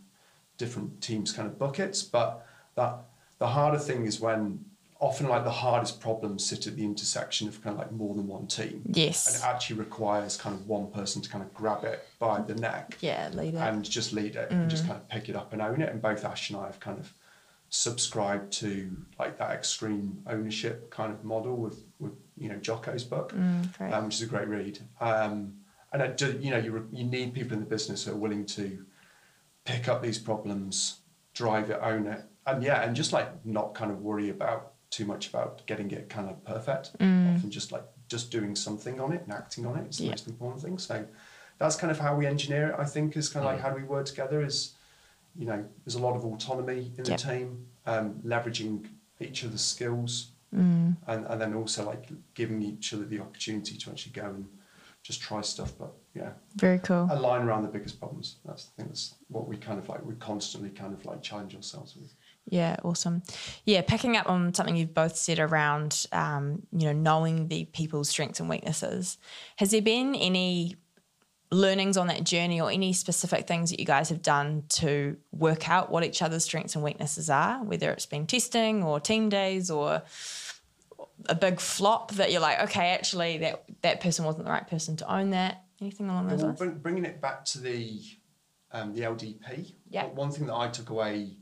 [0.58, 3.00] different teams kind of buckets, but that
[3.40, 4.64] the harder thing is when
[5.02, 8.28] often like the hardest problems sit at the intersection of kind of like more than
[8.28, 8.84] one team.
[8.86, 9.28] Yes.
[9.28, 12.54] And it actually requires kind of one person to kind of grab it by the
[12.54, 13.58] neck Yeah, lead it.
[13.58, 15.90] and just lead it and just kind of pick it up and own it.
[15.92, 17.12] And both Ash and I have kind of
[17.70, 23.34] subscribed to like that extreme ownership kind of model with, with you know, Jocko's book,
[23.78, 23.92] great.
[23.92, 24.80] um, which is a great read.
[25.00, 25.56] Um,
[25.94, 28.16] and I do, you know, you, re- you need people in the business who are
[28.18, 28.86] willing to
[29.66, 31.00] pick up these problems,
[31.34, 35.06] drive it, own it, and yeah, and just like not kind of worry about too
[35.06, 36.92] much about getting it kind of perfect.
[37.00, 40.10] Often just like just doing something on it and acting on it is the Yeah.
[40.12, 40.78] most important thing.
[40.78, 41.08] So
[41.58, 42.76] that's kind of how we engineer it.
[42.78, 43.56] I think is kind of Mm.
[43.56, 44.74] like how do we work together is,
[45.36, 48.86] you know, there's a lot of autonomy in the team, um, leveraging
[49.20, 50.98] each other's skills, Mm.
[51.08, 54.46] and and then also like giving each other the opportunity to actually go and
[55.04, 55.72] just try stuff.
[55.78, 57.08] But yeah, Very cool.
[57.10, 58.40] align around the biggest problems.
[58.44, 58.88] That's the thing.
[58.88, 60.04] That's what we kind of like.
[60.06, 62.14] We constantly kind of like challenge ourselves with.
[62.48, 63.24] Yeah, awesome.
[63.66, 68.10] Yeah, picking up on something you've both said around, um, you know, knowing the people's
[68.10, 69.18] strengths and weaknesses.
[69.58, 70.76] Has there been any
[71.52, 75.70] learnings on that journey or any specific things that you guys have done to work
[75.70, 79.70] out what each other's strengths and weaknesses are, whether it's been testing or team days
[79.70, 80.02] or
[81.28, 84.96] a big flop that you're like, okay, actually that that person wasn't the right person
[84.96, 85.64] to own that.
[85.82, 86.60] Anything along those Well, lines?
[86.60, 88.02] bring, bringing it back to the
[88.72, 89.74] um, the LDP.
[89.90, 90.06] Yeah.
[90.06, 91.36] One thing that I took away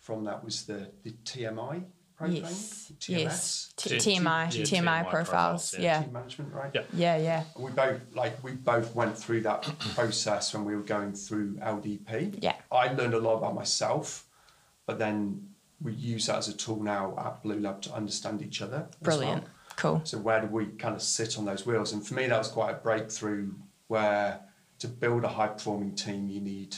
[0.00, 1.84] from that was the the TMI
[2.16, 2.42] program.
[2.42, 2.92] Yes.
[2.98, 3.08] TMS.
[3.18, 3.72] Yes.
[3.76, 5.10] T- T- TMI, yeah, TMI, TMI profiles.
[5.10, 5.80] profiles, Yeah.
[5.80, 6.02] yeah.
[6.02, 6.70] Team management, right?
[6.74, 6.82] Yeah.
[6.92, 7.44] Yeah, yeah.
[7.54, 9.62] And we both like we both went through that
[9.94, 12.38] process when we were going through LDP.
[12.42, 12.56] Yeah.
[12.72, 14.26] I learned a lot about myself,
[14.86, 15.48] but then
[15.80, 18.88] we use that as a tool now at Bluelab to understand each other.
[19.00, 19.44] Brilliant.
[19.44, 19.52] well.
[19.76, 20.00] Cool.
[20.04, 21.94] So where do we kind of sit on those wheels?
[21.94, 23.52] And for me, that was quite a breakthrough.
[23.86, 24.40] Where
[24.80, 26.76] to build a high performing team, you need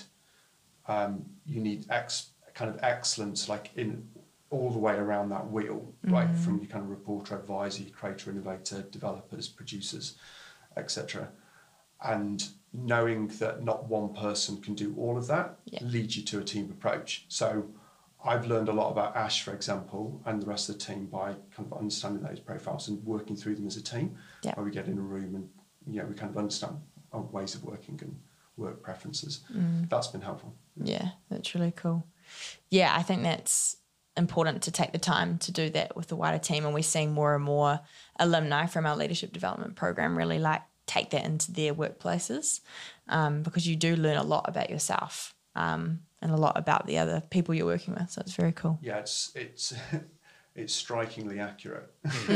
[0.87, 4.07] um, you need ex, kind of excellence, like in
[4.51, 6.35] all the way around that wheel, right?
[6.37, 10.17] From your kind of reporter, advisor, creator, innovator, developers, producers,
[10.77, 11.29] etc.
[12.05, 15.83] And knowing that not one person can do all of that Yeah.
[15.85, 17.25] leads you to a team approach.
[17.29, 17.71] So
[18.25, 21.33] I've learned a lot about Ash, for example, and the rest of the team by
[21.55, 24.17] kind of understanding those profiles and working through them as a team.
[24.43, 24.55] Yeah.
[24.55, 25.49] Where we get in a room and
[25.87, 26.77] you know we kind of understand
[27.13, 28.21] our ways of working and
[28.57, 29.41] work preferences.
[29.53, 29.89] Mm.
[29.89, 30.55] That's been helpful.
[30.77, 32.07] Yeah, that's really cool.
[32.71, 33.77] Yeah, I think that's
[34.17, 36.65] important to take the time to do that with the wider team.
[36.65, 37.81] And we're seeing more and more
[38.19, 42.61] alumni from our leadership development program really like take that into their workplaces
[43.09, 46.99] um, because you do learn a lot about yourself um, and a lot about the
[46.99, 48.11] other people you're working with.
[48.11, 48.79] So it's very cool.
[48.83, 49.75] Yeah, it's it's
[50.55, 51.91] it's strikingly accurate.
[52.07, 52.31] Hmm.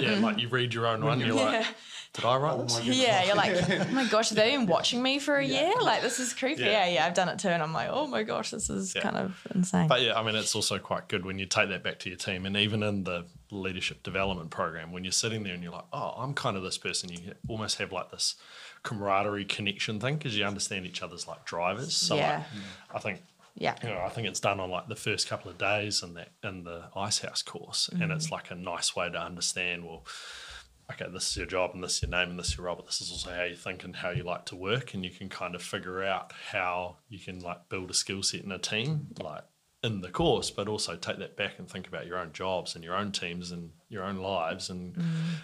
[0.00, 1.66] yeah, like you read your own one, you're like,
[2.14, 2.78] did I write Oh this?
[2.78, 2.84] my.
[2.92, 5.72] Yeah, you're like, oh my gosh, have they been watching me for a year?
[5.82, 6.62] Like, this is creepy.
[6.62, 6.86] Yeah.
[6.86, 6.88] Yeah.
[6.94, 7.48] yeah, I've done it too.
[7.48, 9.02] And I'm like, oh my gosh, this is Yeah.
[9.02, 9.86] kind of insane.
[9.88, 12.18] But yeah, I mean, it's also quite good when you take that back to your
[12.18, 15.84] team, and even in the leadership development program, when you're sitting there and you're like,
[15.92, 18.36] "Oh, I'm kind of this person," you almost have like this
[18.82, 21.94] camaraderie connection thing because you understand each other's like drivers.
[21.94, 22.38] So Yeah.
[22.38, 22.46] like,
[22.94, 23.22] I think
[23.54, 23.76] yeah.
[23.82, 26.30] you know, I think it's done on like the first couple of days in that
[26.42, 28.34] in the Icehouse course, and it's Mm-hmm.
[28.34, 29.84] like a nice way to understand.
[29.84, 30.04] Well,
[30.90, 32.76] okay, this is your job, and this is your name, and this is your role,
[32.76, 35.10] but this is also how you think and how you like to work, and you
[35.10, 38.58] can kind of figure out how you can like build a skill set in a
[38.58, 39.42] team, like
[39.82, 42.84] in the course, but also take that back and think about your own jobs and
[42.84, 44.96] your own teams and your own lives, and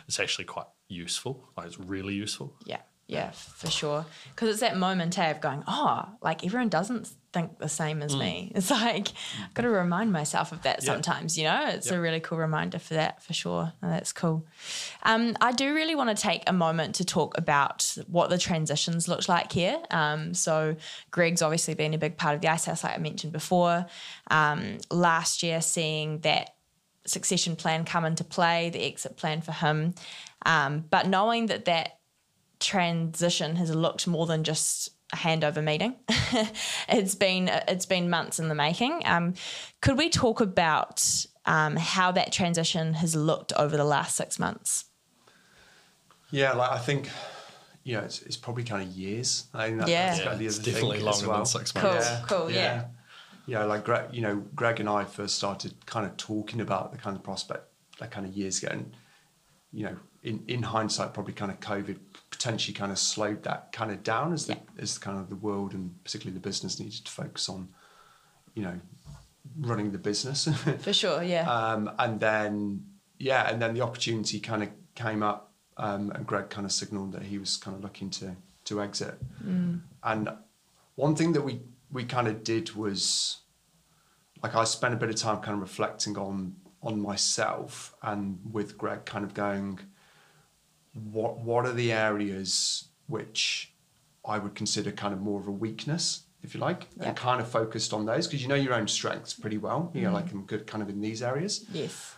[0.06, 1.48] it's actually quite useful.
[1.56, 2.54] Like it's really useful.
[2.64, 4.06] Yeah, yeah, for sure.
[4.34, 8.16] Because it's that moment eh, of going, oh, like everyone doesn't think the same as
[8.16, 8.50] me.
[8.56, 9.08] It's like,
[9.44, 10.86] I've got to remind myself of that Yeah.
[10.92, 11.66] sometimes, you know?
[11.68, 13.72] It's a really cool reminder for that, for sure.
[13.82, 14.46] That's cool.
[15.02, 19.08] Um, I do really want to take a moment to talk about what the transitions
[19.08, 19.78] looked like here.
[19.90, 20.76] Um, so,
[21.10, 23.86] Greg's obviously been a big part of the Icehouse, like I mentioned before.
[24.30, 26.54] Um, last year, seeing that
[27.06, 29.94] succession plan come into play, the exit plan for him.
[30.46, 31.98] Um, but knowing that that
[32.60, 35.96] transition has looked more than just a handover meeting,
[36.88, 39.02] it's been it's been months in the making.
[39.06, 39.34] Um,
[39.80, 44.84] could we talk about um, how that transition has looked over the last six months?
[46.30, 47.08] Yeah, like I think,
[47.84, 49.46] you know, it's, it's probably kind of years.
[49.54, 50.06] I think that, Yeah.
[50.08, 51.36] that's Yeah, kind of the it's definitely longer well.
[51.38, 52.08] than six Cool, months.
[52.28, 52.84] cool, yeah.
[53.46, 56.98] Yeah, like Greg, you know, Greg and I first started kind of talking about the
[56.98, 57.64] kind of prospect
[57.98, 58.94] like kind of years ago, and
[59.72, 61.96] you know, in, in hindsight, probably kind of COVID
[62.38, 64.60] potentially kind of slowed that kind of down as the, Yeah.
[64.78, 67.68] as kind of the world and particularly the business needed to focus on,
[68.54, 68.78] you know,
[69.60, 70.46] running the business.
[70.78, 71.50] For sure, yeah.
[71.50, 72.84] um, and then
[73.18, 77.10] yeah, and then the opportunity kind of came up, um, and Greg kind of signalled
[77.12, 79.14] that he was kind of looking to to exit.
[80.02, 80.28] And
[80.94, 83.38] one thing that we we kind of did was
[84.42, 88.78] like I spent a bit of time kind of reflecting on on myself and with
[88.78, 89.80] Greg kind of going
[91.12, 93.72] what what are the areas which
[94.24, 97.08] I would consider kind of more of a weakness if you like Yeah.
[97.08, 100.02] and kind of focused on those because you know your own strengths pretty well you
[100.02, 100.14] know mm.
[100.14, 102.14] like I'm good kind of in these areas yes.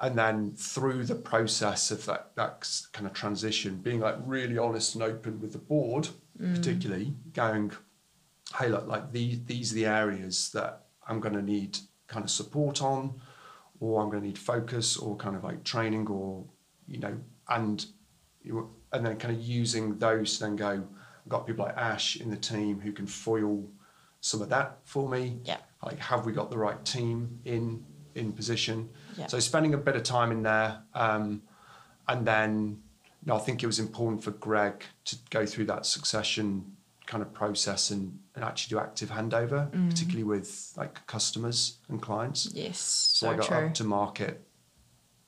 [0.00, 4.94] and then through the process of that that kind of transition being like really honest
[4.94, 6.08] and open with the board
[6.40, 6.54] mm.
[6.54, 7.72] particularly going
[8.58, 12.30] hey look like these these are the areas that i'm going to need kind of
[12.30, 13.14] support on
[13.80, 16.44] or i'm going to need focus or kind of like training or
[16.86, 17.16] you know
[17.48, 17.86] and
[18.42, 22.16] you and then kind of using those to then go i've got people like ash
[22.16, 23.64] in the team who can foil
[24.20, 25.58] some of that for me Yeah.
[25.84, 29.26] like have we got the right team in in position Yeah.
[29.28, 31.42] so spending a bit of time in there um,
[32.08, 32.82] and then
[33.22, 36.76] you know, i think it was important for greg to go through that succession
[37.06, 42.48] kind of process and, and actually do active handover particularly with like customers and clients
[42.54, 42.78] Yes.
[42.78, 43.56] so, So, I got true.
[43.68, 44.40] up to market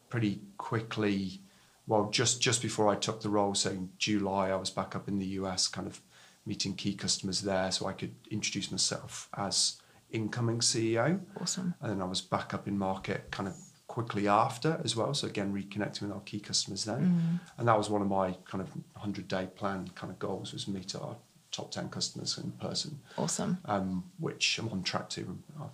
[0.09, 1.40] pretty quickly.
[1.87, 5.09] Well, just just before I took the role, so in July, I was back up
[5.09, 6.01] in the US, kind of
[6.47, 11.20] meeting key customers there, so I could introduce myself as incoming CEO.
[11.40, 11.75] awesome.
[11.81, 13.55] And then I was back up in market kind of
[13.87, 15.12] quickly after as well.
[15.14, 17.40] So again, reconnecting with our key customers then.
[17.59, 20.66] And that was one of my kind of 100 day plan kind of goals was
[20.68, 21.16] meet our
[21.51, 23.59] top 10 customers in person, Awesome.
[23.66, 25.38] um, which I'm on track to.
[25.59, 25.73] I'll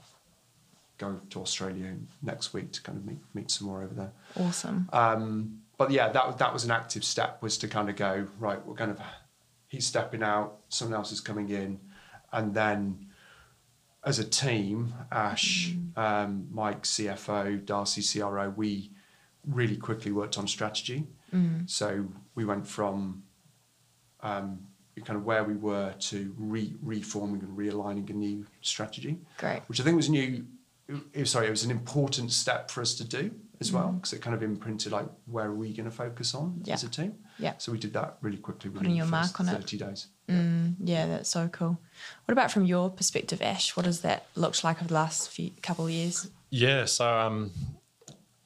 [0.98, 4.12] go to Australia next week to kind of meet, meet some more over there.
[4.38, 4.88] Awesome.
[4.92, 8.64] Um, but yeah, that that was an active step was to kind of go right.
[8.66, 9.00] We're kind of
[9.68, 11.80] he's stepping out, someone else is coming in,
[12.32, 13.06] and then
[14.04, 18.90] as a team, Ash, um, Mike, CFO, Darcy, CRO, we
[19.46, 21.06] really quickly worked on strategy.
[21.66, 23.22] So we went from
[24.20, 24.58] um,
[25.06, 29.62] kind of where we were to re- reforming and realigning a new strategy Great.
[29.66, 30.44] which I think was new.
[31.24, 33.30] Sorry, it was an important step for us to do
[33.60, 36.60] as well because it kind of imprinted like where are we going to focus on.
[36.64, 36.74] Yeah.
[36.74, 37.14] as a team.
[37.38, 37.54] Yeah.
[37.58, 38.70] So we did that really quickly.
[38.70, 39.52] Putting within the your mark first on it.
[39.52, 40.06] Thirty days.
[40.28, 41.78] Mm, yeah, that's so cool.
[42.24, 43.76] What about from your perspective, Ash?
[43.76, 46.30] What has that looked like over the last few couple of years?
[46.50, 47.50] Yeah, so um,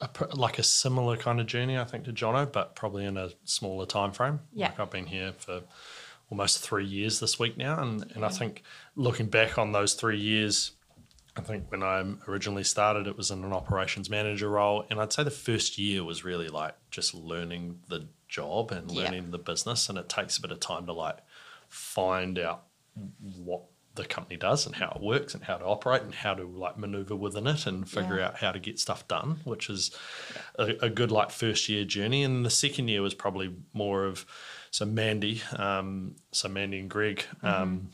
[0.01, 3.29] a, like a similar kind of journey, I think, to Jono, but probably in a
[3.43, 4.39] smaller time frame.
[4.53, 4.69] Yeah.
[4.69, 5.61] Like I've been here for
[6.29, 8.63] almost three years this week now, and, and I think
[8.95, 10.71] looking back on those three years,
[11.37, 15.11] I think when I originally started, it was in an operations manager role, and I'd
[15.13, 19.03] say the first year was really like just learning the job and Yeah.
[19.03, 21.17] learning the business, and it takes a bit of time to like
[21.67, 22.63] find out
[23.19, 23.63] what
[23.95, 26.77] the company does and how it works and how to operate and how to like
[26.77, 28.27] maneuver within it and figure Yeah.
[28.27, 29.91] out how to get stuff done, which is
[30.59, 32.23] a, a good like first year journey.
[32.23, 34.25] And the second year was probably more of
[34.71, 37.23] so Mandy, um, so Mandy and Greg.
[37.41, 37.91] Um,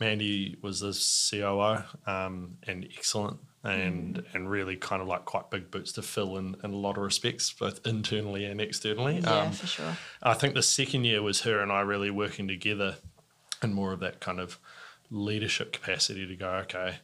[0.00, 0.92] Mandy was the
[1.30, 6.36] COO um, and excellent and and really kind of like quite big boots to fill
[6.36, 9.20] in, in a lot of respects, both internally and externally.
[9.20, 9.96] Yeah, Um, for sure.
[10.22, 12.96] I think the second year was her and I really working together
[13.62, 14.58] in more of that kind of
[15.10, 16.96] leadership capacity to go, okay,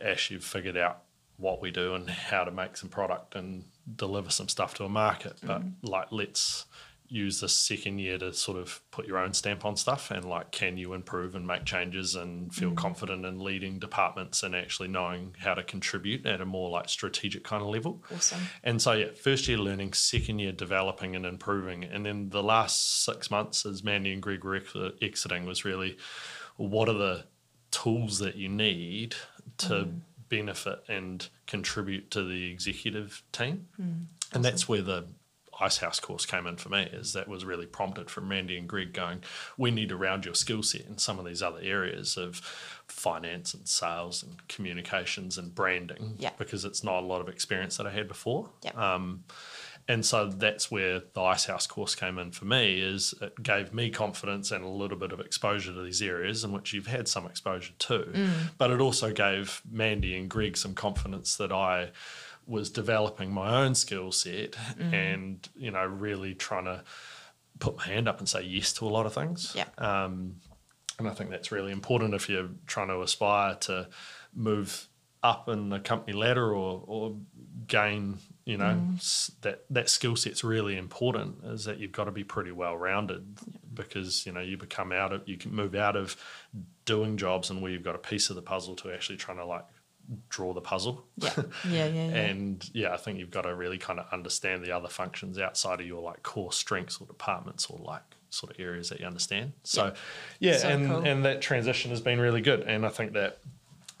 [0.00, 1.02] Ash, you've figured out
[1.36, 3.64] what we do and how to make some product and
[3.96, 5.34] deliver some stuff to a market.
[5.42, 6.66] But like, let's
[7.12, 10.50] use the second year to sort of put your own stamp on stuff and like,
[10.50, 12.76] can you improve and make changes and feel mm.
[12.76, 17.44] confident in leading departments and actually knowing how to contribute at a more like strategic
[17.44, 18.02] kind of level.
[18.14, 18.40] Awesome.
[18.64, 21.84] And so, yeah, first year learning, second year developing and improving.
[21.84, 25.98] And then the last six months, as Mandy and Greg were ex- exiting, was really
[26.56, 27.24] what are the
[27.70, 29.16] tools that you need
[29.58, 30.00] to mm.
[30.30, 33.66] benefit and contribute to the executive team?
[33.76, 33.92] Hmm.
[34.32, 35.04] And that's where the
[35.62, 38.92] Icehouse course came in for me, is that was really prompted from Mandy and Greg
[38.92, 39.22] going,
[39.56, 42.36] we need to round your skill set in some of these other areas of
[42.88, 46.30] finance and sales and communications and branding Yeah.
[46.38, 48.50] because it's not a lot of experience that I had before.
[48.62, 48.76] Yep.
[48.76, 49.24] Um,
[49.88, 53.90] and so that's where the Icehouse course came in for me is it gave me
[53.90, 57.26] confidence and a little bit of exposure to these areas in which you've had some
[57.26, 58.28] exposure to.
[58.58, 61.90] But it also gave Mandy and Greg some confidence that I
[62.46, 66.82] was developing my own skill set and, you know, really trying to
[67.58, 69.52] put my hand up and say yes to a lot of things.
[69.54, 69.66] Yeah.
[69.78, 70.36] Um,
[70.98, 73.88] and I think that's really important if you're trying to aspire to
[74.34, 74.88] move
[75.22, 77.16] up in the company ladder or, or
[77.68, 82.10] gain you know s- that that skill set's really important is that you've got to
[82.10, 83.24] be pretty well rounded
[83.72, 86.16] because you know you become out of you can move out of
[86.84, 89.44] doing jobs and where you've got a piece of the puzzle to actually trying to
[89.46, 89.64] like
[90.28, 91.30] draw the puzzle Yeah.
[91.68, 91.86] Yeah.
[91.86, 91.86] Yeah.
[91.86, 92.14] yeah.
[92.14, 95.80] and yeah i think you've got to really kind of understand the other functions outside
[95.80, 99.52] of your like core strengths or departments or like sort of areas that you understand
[99.62, 99.92] so
[100.40, 101.02] yeah, So and cool.
[101.06, 103.38] and that transition has been really good and i think that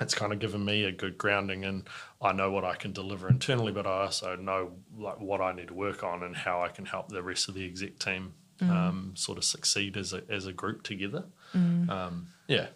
[0.00, 1.86] it's kind of given me a good grounding and
[2.20, 5.68] I know what I can deliver internally, but I also know like what I need
[5.68, 8.70] to work on and how I can help the rest of the exec team Mm.
[8.70, 11.24] um, sort of succeed as a as a group together.
[11.54, 11.88] Mm.
[11.88, 12.66] Um, yeah,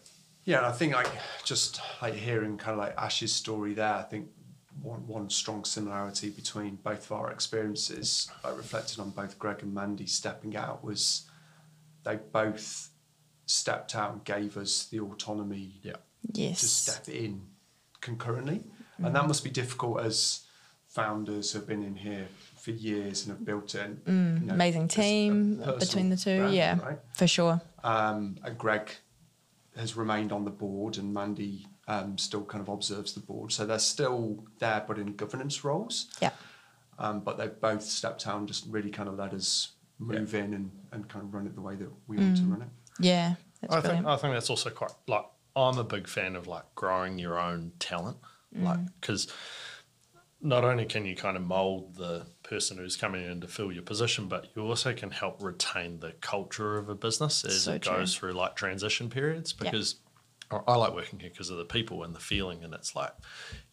[0.47, 1.11] Yeah, and I think like
[1.45, 4.29] just like hearing kind of like Ash's story there, I think
[4.81, 9.75] one one strong similarity between both of our experiences, like reflected on both Greg and
[9.75, 11.29] Mandy stepping out, was
[12.05, 12.91] they both
[13.47, 15.97] stepped out and gave us the autonomy yeah,
[16.33, 16.61] yes.
[16.61, 17.43] to step in
[18.01, 18.63] concurrently,
[18.99, 20.47] and that must be difficult as
[20.87, 23.91] founders who have been in here for years and have built it.
[24.07, 26.39] you know, Mm, Amazing team between the two.
[26.39, 26.79] brand, yeah.
[26.81, 26.99] right?
[27.15, 27.61] For sure.
[27.85, 28.91] Um, and Greg
[29.77, 33.53] has remained on the board, and Mandy um, still kind of observes the board.
[33.53, 36.09] So they're still there, but in governance roles.
[36.21, 36.31] Yeah.
[36.99, 40.55] Um, but they've both stepped out and just really kind of let us move in
[40.55, 42.69] and, and kind of run it the way that we want to run it.
[42.99, 43.35] Yeah.
[43.61, 44.07] That's I brilliant.
[44.07, 47.39] think I think that's also quite like I'm a big fan of like growing your
[47.39, 48.19] own talent,
[48.55, 49.33] like because
[50.41, 53.83] not only can you kind of mold the person who's coming in to fill your
[53.83, 57.83] position, but you also can help retain the culture of a business as So it
[57.83, 57.97] true.
[57.97, 59.53] goes through like transition periods.
[59.53, 59.97] Because
[60.51, 63.13] I I like working here because of the people and the feeling, and it's like,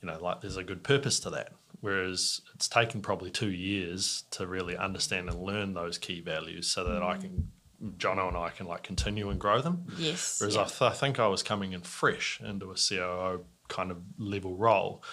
[0.02, 1.52] you know, like there's a good purpose to that.
[1.82, 6.86] Whereas it's taken probably two years to really understand and learn those key values, so
[6.86, 7.22] that I mm.
[7.22, 7.52] can,
[7.98, 9.86] Jono and I can like continue and grow them.
[9.98, 10.40] yes.
[10.40, 10.62] Whereas yeah.
[10.62, 14.56] I, th- I think I was coming in fresh into a COO kind of level
[14.56, 15.04] role.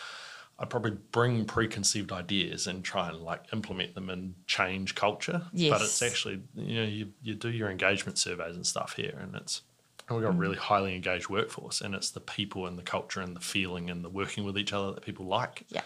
[0.61, 5.42] I'd probably bring preconceived ideas and try and like implement them and change culture.
[5.53, 5.70] Yes.
[5.70, 9.35] But it's actually, you know, you, you do your engagement surveys and stuff here and
[9.35, 9.62] it's,
[10.09, 10.40] and we've got a Mm.
[10.40, 14.05] really highly engaged workforce and it's the people and the culture and the feeling and
[14.05, 15.64] the working with each other that people like.
[15.70, 15.81] yeah.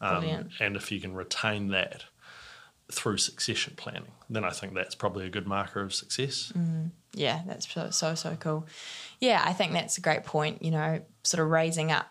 [0.00, 0.50] Um, Brilliant.
[0.60, 2.04] and if you can retain that
[2.90, 6.52] through succession planning, then I think that's probably a good marker of success.
[7.14, 8.66] Yeah, that's so, so, so cool.
[9.20, 10.62] Yeah, I think that's a great point.
[10.62, 12.06] You know, sort of raising up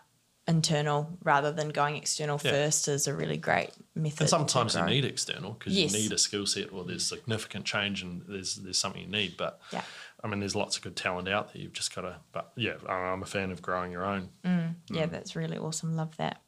[0.48, 2.50] internal rather than going external Yeah.
[2.52, 4.20] first is a really great method.
[4.22, 5.92] And sometimes you need external because Yes.
[5.92, 9.36] you need a skill set or there's significant change and there's there's something you need.
[9.36, 9.82] But Yeah.
[10.22, 11.62] I mean, there's lots of good talent out there.
[11.62, 12.16] You've just got to.
[12.32, 14.30] But yeah, I'm a fan of growing your own.
[14.44, 14.76] Mm.
[14.90, 15.94] Yeah, that's really awesome.
[15.96, 16.40] Love that.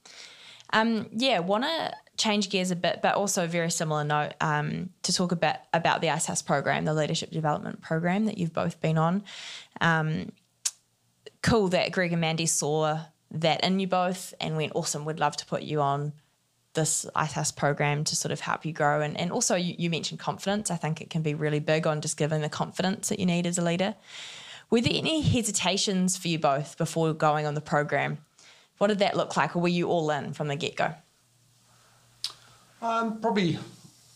[0.73, 4.91] Um, yeah, want to change gears a bit, but also a very similar note um,
[5.03, 8.99] to talk about about the Icehouse program, the leadership development program that you've both been
[8.99, 9.25] on.
[9.81, 10.31] Um,
[11.43, 13.01] cool that Greg and Mandy saw
[13.31, 16.13] that in you both and went, awesome, we'd love to put you on
[16.75, 19.01] this Icehouse program to sort of help you grow.
[19.01, 20.71] And, and also, you, you mentioned confidence.
[20.71, 23.47] I think it can be really big on just giving the confidence that you need
[23.47, 23.95] as a leader.
[24.71, 28.19] Were there any hesitations for you both before going on the program?
[28.77, 30.95] What did that look like, or were you all in from the get go?
[32.81, 33.59] Um, probably,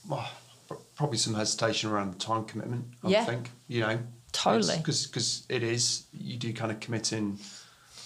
[0.09, 0.29] well,
[0.95, 2.85] probably some hesitation around the time commitment.
[3.03, 3.25] I Yeah.
[3.25, 3.99] think you know
[4.31, 4.77] Totally.
[4.79, 7.39] because because it is you do kind of commit in.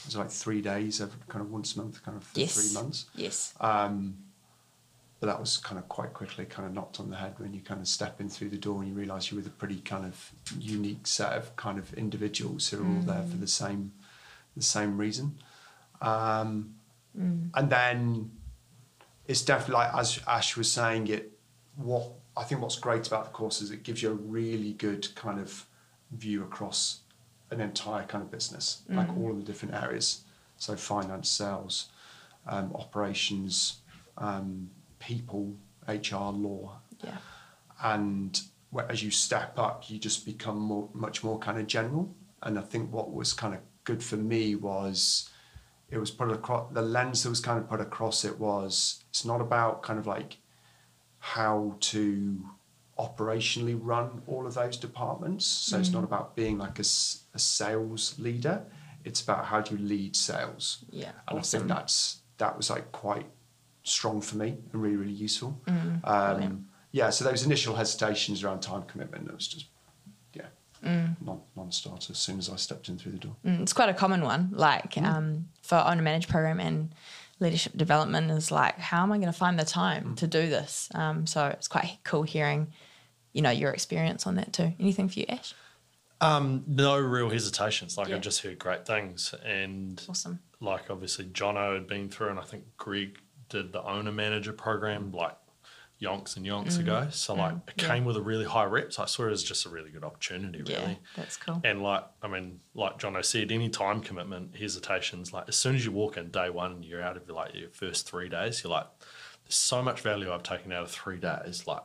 [0.06, 2.54] It's like three days, every, kind of once a month, kind of for Yes.
[2.54, 3.06] three months.
[3.14, 3.54] Yes.
[3.60, 4.16] Um,
[5.18, 7.60] but that was kind of quite quickly kind of knocked on the head when you
[7.60, 10.04] kind of step in through the door and you realise you're with a pretty kind
[10.04, 13.92] of unique set of kind of individuals who are all there for the same
[14.56, 15.38] the same reason.
[16.00, 16.74] Um,
[17.14, 18.30] And then
[19.26, 21.32] it's definitely like as Ash was saying it.
[21.76, 25.14] What I think what's great about the course is it gives you a really good
[25.14, 25.66] kind of
[26.12, 27.00] view across
[27.50, 30.22] an entire kind of business, like all of the different areas.
[30.56, 31.90] So finance, sales,
[32.46, 33.78] um, operations,
[34.18, 35.54] um, people,
[35.86, 37.18] HR, law, Yeah.
[37.82, 38.40] and
[38.88, 42.14] as you step up, you just become more, much more kind of general.
[42.42, 45.30] And I think what was kind of good for me was
[45.88, 49.24] it was put across the lens that was kind of put across it was it's
[49.24, 50.38] not about kind of like
[51.18, 52.44] how to
[52.98, 55.44] operationally run all of those departments.
[55.46, 56.82] So it's not about being like a,
[57.34, 58.64] a sales leader.
[59.04, 60.84] It's about how do you lead sales.
[60.90, 61.60] Yeah, And I awesome.
[61.60, 63.26] think that's that was like quite
[63.82, 65.60] strong for me and really really useful.
[65.64, 66.04] brilliant.
[66.04, 69.66] um, yeah, so those initial hesitations around time commitment, that was just
[70.32, 70.46] yeah,
[70.82, 73.36] non non-starter as soon as I stepped in through the door.
[73.44, 74.50] Mm, it's quite a common one.
[74.52, 76.94] Like um, for owner managed program and
[77.38, 80.88] leadership development is like, how am I going to find the time to do this?
[80.94, 82.72] Um, so it's quite cool hearing,
[83.36, 84.72] you know, your experience on that too.
[84.80, 85.54] Anything for you, Ash?
[86.20, 87.98] Um, no real hesitations.
[87.98, 88.16] Like Yeah.
[88.16, 90.40] I just heard great things, and Awesome.
[90.60, 93.18] like obviously Jono had been through, and I think Greg
[93.50, 95.12] did the owner manager program.
[95.12, 95.36] Like
[96.00, 97.08] yonks and yonks ago.
[97.10, 97.88] So like it yeah.
[97.88, 98.92] came with a really high rep.
[98.92, 100.98] So I saw it as just a really good opportunity, Yeah, really.
[101.16, 101.60] that's cool.
[101.64, 105.84] And like I mean, like John said, any time commitment, hesitations, like as soon as
[105.86, 108.70] you walk in day one and you're out of like your first three days, you're
[108.72, 108.86] like,
[109.44, 111.66] there's so much value I've taken out of three days.
[111.66, 111.82] Like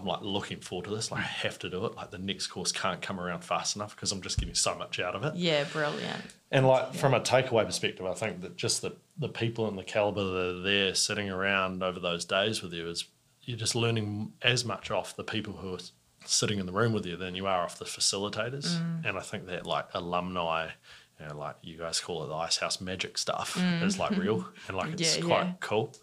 [0.00, 1.10] I'm like looking forward to this.
[1.10, 1.94] Like I have to do it.
[1.94, 4.98] Like the next course can't come around fast enough because I'm just getting so much
[4.98, 5.36] out of it.
[5.36, 6.22] Yeah, brilliant.
[6.50, 9.84] And like from a takeaway perspective, I think that just the the people and the
[9.84, 13.04] caliber that are there sitting around over those days with you is
[13.42, 15.80] you're just learning as much off the people who are
[16.24, 18.76] sitting in the room with you than you are off the facilitators.
[18.76, 19.06] Mm.
[19.06, 20.70] And I think that like alumni,
[21.18, 23.82] you know, like you guys call it the Icehouse magic stuff, mm.
[23.82, 25.52] is like real and like it's Yeah, quite yeah.
[25.60, 25.94] cool.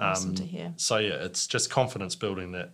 [0.00, 0.72] Awesome to um, hear.
[0.76, 2.72] So yeah, it's just confidence building that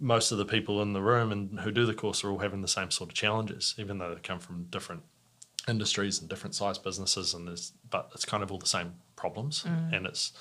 [0.00, 2.62] most of the people in the room and who do the course are all having
[2.62, 5.02] the same sort of challenges, even though they come from different
[5.68, 9.64] industries and different size businesses and there's but it's kind of all the same problems.
[9.64, 9.96] Mm.
[9.96, 10.32] And it's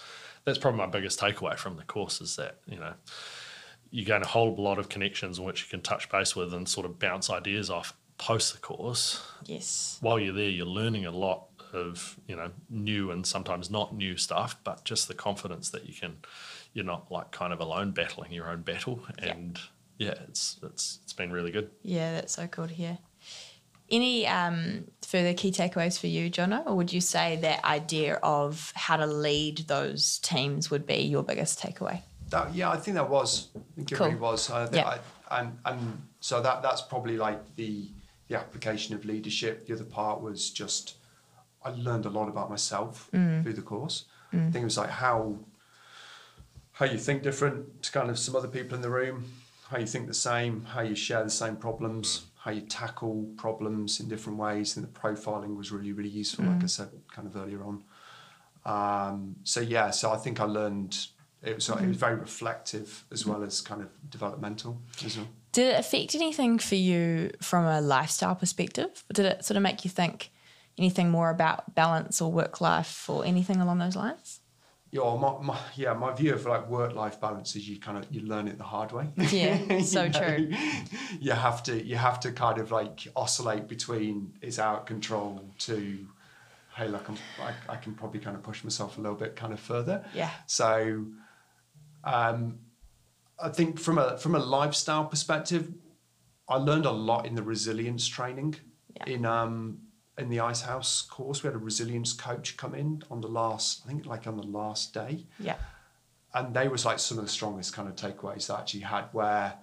[0.45, 2.93] that's probably my biggest takeaway from the course is that you know
[3.91, 6.67] you gain a whole lot of connections in which you can touch base with and
[6.67, 9.21] sort of bounce ideas off post the course.
[9.45, 9.97] Yes.
[10.01, 14.15] while you're there you're learning a lot of you know new and sometimes not new
[14.15, 16.17] stuff but just the confidence that you can
[16.73, 19.59] you're not like kind of alone battling your own battle and
[19.97, 22.97] yeah, it's it's it's been really good Yeah, that's so cool to hear.
[23.89, 26.65] Any um, further key takeaways for you, Jono?
[26.65, 31.21] Or would you say that idea of how to lead those teams would be your
[31.21, 32.01] biggest takeaway?
[32.29, 33.49] That, yeah, I think that was.
[33.55, 34.07] I think it Cool.
[34.07, 34.49] really was.
[34.49, 34.97] I think Yeah.
[35.29, 37.91] I, and and so that that's probably like the
[38.29, 39.67] the application of leadership.
[39.67, 40.95] The other part was just
[41.63, 44.05] I learned a lot about myself through the course.
[44.31, 45.35] I think it was like how
[46.73, 49.31] how you think different to kind of some other people in the room,
[49.69, 52.23] how you think the same, how you share the same problems, mm.
[52.43, 54.75] how you tackle problems in different ways.
[54.75, 56.63] And the profiling was really really useful, like mm.
[56.63, 57.83] I said kind of earlier on.
[58.65, 60.97] Um, so yeah, so I think I learned
[61.41, 61.99] it was it was mm.
[61.99, 65.27] very reflective as well as kind of developmental as well.
[65.51, 69.03] Did it affect anything for you from a lifestyle perspective?
[69.13, 70.31] Did it sort of make you think
[70.79, 74.39] anything more about balance or work life or anything along those lines?
[74.93, 78.05] Yeah, my, my yeah, my view of like work life balance is you kind of
[78.13, 79.05] you learn it the hard way.
[79.17, 80.19] Yeah, You so know?
[80.19, 80.51] true.
[81.19, 85.29] You have to you have to kind of like oscillate between it's out of control
[85.67, 85.75] to
[86.75, 89.53] hey look I'm, I, I can probably kind of push myself a little bit kind
[89.53, 90.05] of further.
[90.13, 90.29] Yeah.
[90.47, 91.05] So
[92.03, 92.59] um,
[93.39, 95.73] I think from a from a lifestyle perspective,
[96.47, 98.55] I learned a lot in the resilience training
[98.97, 99.05] Yeah.
[99.15, 99.79] in um
[100.17, 101.43] in the Icehouse course.
[101.43, 104.43] We had a resilience coach come in on the last, I think like on the
[104.43, 105.25] last day.
[105.39, 105.55] Yeah.
[106.33, 109.05] And they was like some of the strongest kind of takeaways that I actually had
[109.11, 109.53] where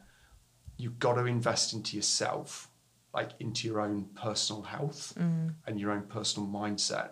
[0.76, 2.68] you've got to invest into yourself,
[3.12, 5.52] like into your own personal health mm.
[5.66, 7.10] and your own personal mindset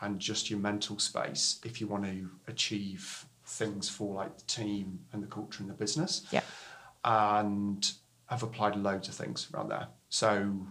[0.00, 4.98] and just your mental space if you want to achieve things for like the team
[5.12, 6.26] and the culture and the business.
[6.30, 6.42] Yeah.
[7.04, 7.90] And
[8.28, 9.88] I've applied loads of things around there.
[10.08, 10.66] So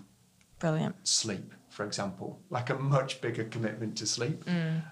[0.59, 0.95] Brilliant.
[1.07, 4.43] sleep, for example, like a much bigger commitment to sleep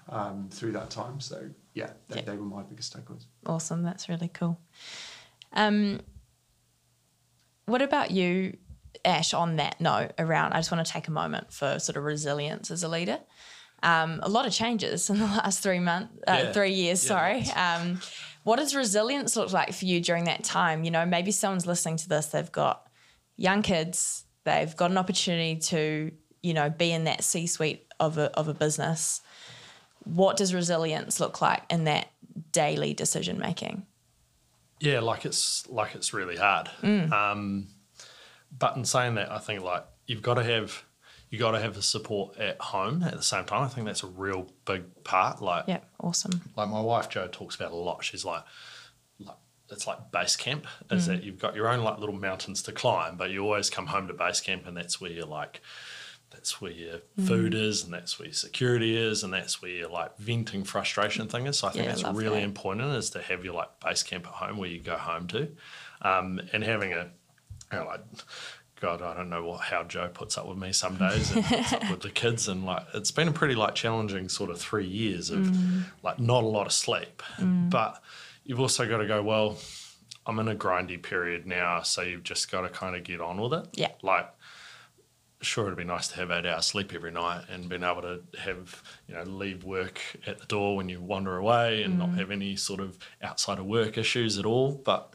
[0.08, 1.20] um, through that time.
[1.20, 2.22] So yeah, they, Yeah.
[2.26, 3.26] they were my biggest takeaways.
[3.46, 3.82] Awesome.
[3.84, 4.58] That's really cool.
[5.52, 6.00] Um,
[7.66, 8.56] what about you,
[9.04, 12.02] Ash, on that note around, I just want to take a moment for sort of
[12.04, 13.20] resilience as a leader.
[13.84, 16.52] Um, a lot of changes in the last three months, uh, Yeah.
[16.52, 17.44] three years, Yeah, sorry.
[17.50, 18.00] Um,
[18.42, 20.82] what does resilience look like for you during that time?
[20.82, 22.88] You know, maybe someone's listening to this, they've got
[23.36, 26.10] young kids, they've got an opportunity to,
[26.42, 29.20] you know, be in that C suite of a, of a business.
[30.04, 32.08] What does resilience look like in that
[32.50, 33.86] daily decision making?
[34.80, 36.68] Yeah, like it's like it's really hard.
[36.82, 37.68] Um,
[38.58, 40.84] but in saying that, I think like you've got to have
[41.30, 43.62] you got to have the support at home at the same time.
[43.62, 45.40] I think that's a real big part.
[45.40, 46.42] Like Yeah, awesome.
[46.56, 48.04] like my wife Jo talks about a lot.
[48.04, 48.42] She's like,
[49.20, 49.36] like
[49.70, 53.16] it's like base camp is that you've got your own like little mountains to climb,
[53.16, 55.60] but you always come home to base camp, and that's where you're like.
[56.42, 59.88] That's where your food is, and that's where your security is, and that's where your
[59.88, 61.60] like venting frustration thing is.
[61.60, 62.44] So I think Yeah, that's really that.
[62.44, 65.48] important is to have your like base camp at home where you go home to,
[66.02, 67.10] um, and having a,
[67.72, 68.00] you know, like,
[68.80, 71.72] God, I don't know what how Jo puts up with me some days and puts
[71.74, 74.88] up with the kids, and like it's been a pretty like challenging sort of three
[74.88, 75.84] years of Mm.
[76.02, 78.02] like not a lot of sleep, but
[78.44, 79.58] you've also got to go well.
[80.26, 83.40] I'm in a grindy period now, so you've just got to kind of get on
[83.40, 83.68] with it.
[83.74, 83.90] Yeah.
[84.02, 84.28] Like
[85.42, 88.20] sure it'd be nice to have eight hours sleep every night and being able to
[88.38, 92.18] have you know leave work at the door when you wander away and not mm.
[92.18, 94.80] have any sort of outside of work issues at all.
[94.84, 95.14] But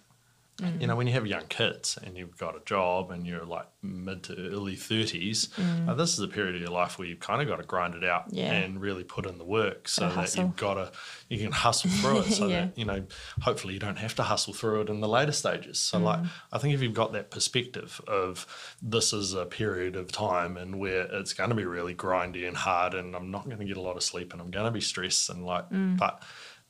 [0.79, 3.67] You know, when you have young kids and you've got a job and you're like
[3.83, 5.49] mid to early 30s,
[5.87, 7.93] uh, this is a period of your life where you've kind of got to grind
[7.93, 8.51] it out Yeah.
[8.53, 10.91] and really put in the work so that you've got to,
[11.29, 12.61] you can hustle through it so Yeah.
[12.65, 13.03] that, you know,
[13.41, 15.77] hopefully you don't have to hustle through it in the later stages.
[15.79, 16.29] So, like, Mm.
[16.51, 18.47] I think if you've got that perspective of
[18.81, 22.57] this is a period of time and where it's going to be really grindy and
[22.57, 24.71] hard and I'm not going to get a lot of sleep and I'm going to
[24.71, 25.97] be stressed and like, Mm.
[25.97, 26.23] but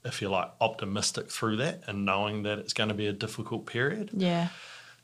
[0.07, 3.65] if you're like optimistic through that and knowing that it's going to be a difficult
[3.65, 4.49] period, Yeah.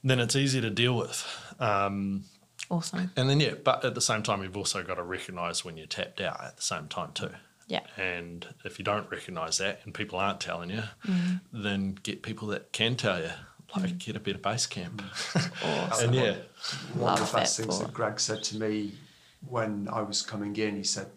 [0.04, 1.26] then it's easy to deal with.
[1.60, 2.24] Um,
[2.70, 3.12] Awesome.
[3.16, 5.86] and then, yeah, but at the same time, you've also got to recognize when you're
[5.88, 7.30] tapped out at the same time, too.
[7.68, 7.82] Yeah.
[7.98, 11.42] And if you don't recognize that and people aren't telling you, Mm.
[11.52, 13.32] then get people that can tell you,
[13.76, 15.02] like get a better base camp.
[15.64, 16.06] Awesome.
[16.10, 16.36] and yeah,
[16.94, 17.88] One Love of the best that things thought.
[17.88, 18.94] that Greg said to me
[19.48, 21.08] when I was coming in, he said,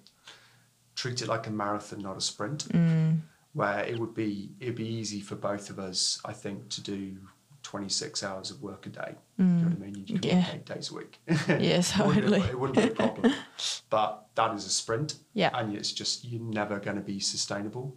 [0.94, 2.66] treat it like a marathon, not a sprint.
[2.72, 3.20] Mm.
[3.56, 7.16] Where it would be it'd be easy for both of us, I think, to do
[7.62, 9.14] 26 hours of work a day.
[9.38, 9.94] Do you know what I mean?
[10.06, 10.24] You Mm.
[10.24, 10.36] Yeah.
[10.44, 11.18] work eight days a week.
[11.48, 12.40] Yeah, it, wouldn't totally.
[12.42, 13.32] be, it wouldn't be a problem.
[13.90, 15.14] but that is a sprint.
[15.32, 15.50] Yeah.
[15.58, 17.96] And it's just you're never going to be sustainable.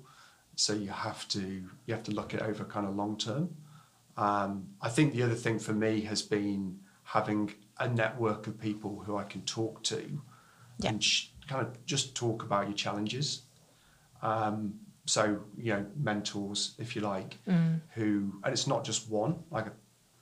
[0.55, 1.41] So you have to
[1.85, 3.49] you have to look at it over kind of long term.
[4.15, 4.51] Um,
[4.81, 9.17] I think the other thing for me has been having a network of people who
[9.17, 9.99] I can talk to
[10.79, 10.89] Yeah.
[10.91, 13.43] and sh- kind of just talk about your challenges.
[14.21, 14.79] Um,
[15.09, 17.81] so, you know, mentors, if you like, Mm.
[17.95, 19.71] who, and it's not just one, like I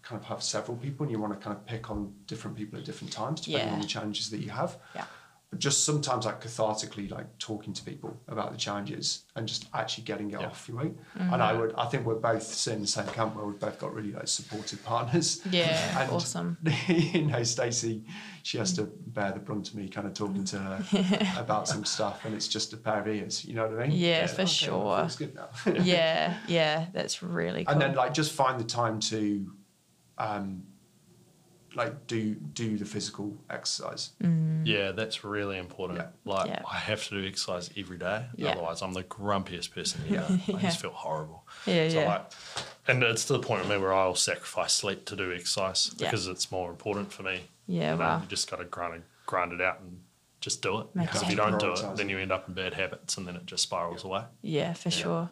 [0.02, 2.80] kind of have several people and you want to kind of pick on different people
[2.80, 4.78] at different times depending on the challenges that you have.
[4.96, 5.04] Yeah.
[5.50, 10.04] But just sometimes like cathartically, like talking to people about the challenges and just actually
[10.04, 10.48] getting it Yeah.
[10.48, 10.86] off your way.
[11.18, 11.34] Mm-hmm.
[11.34, 13.80] And I would, I think we're both sitting in the same camp where we've both
[13.80, 15.42] got really like supportive partners.
[15.50, 16.58] Yeah, And, awesome.
[16.90, 18.04] you know, Stacey,
[18.44, 21.86] she has to bear the brunt of me kind of talking to her about some
[21.86, 23.46] stuff, and it's just a pair of ears.
[23.46, 23.98] You know what I mean?
[23.98, 24.98] Yeah, for okay, sure.
[24.98, 25.48] Feels good now.
[25.82, 27.72] yeah, yeah, that's really cool.
[27.72, 29.50] and then like just find the time to,
[30.18, 30.64] um,
[31.78, 34.10] like do do the physical exercise.
[34.22, 34.66] Mm.
[34.66, 36.00] yeah, that's really important.
[36.00, 36.08] Yeah.
[36.34, 36.62] Like, Yeah.
[36.70, 38.26] I have to do exercise every day.
[38.36, 38.50] Yeah.
[38.52, 40.26] Otherwise, I'm the grumpiest person Yeah.
[40.30, 40.58] ever.
[40.58, 41.46] I just feel horrible.
[41.66, 42.08] Yeah, so yeah.
[42.08, 42.32] Like,
[42.88, 46.08] and it's to the point with me where I'll sacrifice sleep to do exercise Yeah.
[46.08, 47.42] because it's more important for me.
[47.68, 48.22] Yeah, You know, wow.
[48.22, 50.00] You just got to grind it, grind it out and
[50.42, 50.88] just do it.
[50.96, 53.28] Make Because if you don't do it, then you end up in bad habits and
[53.28, 54.24] then it just spirals away.
[54.42, 55.30] Yeah, for sure.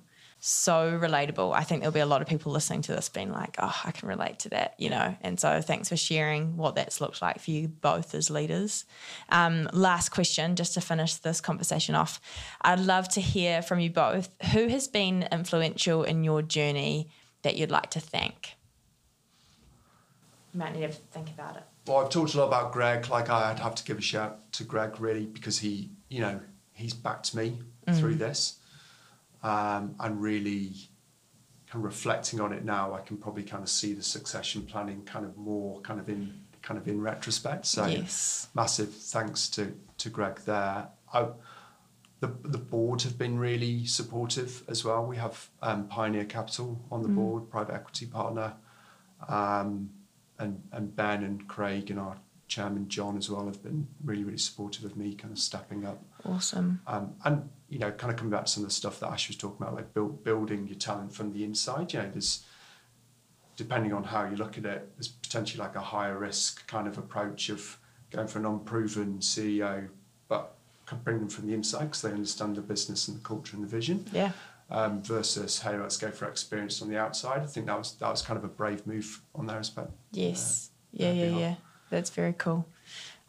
[0.47, 1.55] So relatable.
[1.55, 3.89] I think there'll be a lot of people listening to this being like, oh, I
[3.89, 5.17] can relate to that, you know.
[5.21, 8.85] And so thanks for sharing what that's looked like for you both as leaders.
[9.29, 12.21] Um, last question, just to finish this conversation off.
[12.61, 14.29] I'd love to hear from you both.
[14.51, 17.09] Who has been influential in your journey
[17.41, 18.53] that you'd like to thank?
[20.53, 21.63] You might need to think about it.
[21.87, 23.09] Well, I've talked a lot about Greg.
[23.09, 26.39] Like I'd have to give a shout to Greg really because he, you know,
[26.73, 27.57] he's backed me
[27.95, 28.59] through this,
[29.45, 30.73] um, and really,
[31.67, 35.03] kind of reflecting on it now, I can probably kind of see the succession planning
[35.03, 36.33] kind of more kind of in
[36.63, 37.65] kind of in retrospect.
[37.67, 38.47] So Yes.
[38.55, 40.87] massive thanks to to Greg there.
[41.13, 41.27] I,
[42.21, 45.05] the the board have been really supportive as well.
[45.05, 48.53] We have um, Pioneer Capital on the board, private equity partner,
[49.29, 49.91] um,
[50.39, 52.17] and and Ben and Craig and our
[52.47, 56.01] chairman John as well have been really really supportive of me kind of stepping up.
[56.23, 56.81] Awesome.
[56.87, 59.27] Um, and you know, kind of coming back to some of the stuff that Ash
[59.27, 61.93] was talking about, like build, building your talent from the inside.
[61.93, 62.45] You know, there's
[63.55, 66.97] depending on how you look at it, there's potentially like a higher risk kind of
[66.97, 67.77] approach of
[68.11, 69.87] going for an unproven CEO,
[70.27, 70.55] but
[70.85, 73.63] can bring them from the inside because they understand the business and the culture and
[73.63, 74.05] the vision.
[74.11, 74.31] Yeah.
[74.69, 77.41] Um, versus hey, let's go for experience on the outside.
[77.41, 79.91] I think that was that was kind of a brave move on their aspect.
[80.11, 80.71] Yes.
[80.71, 81.55] Uh, yeah, yeah, yeah.
[81.91, 82.65] That's very cool.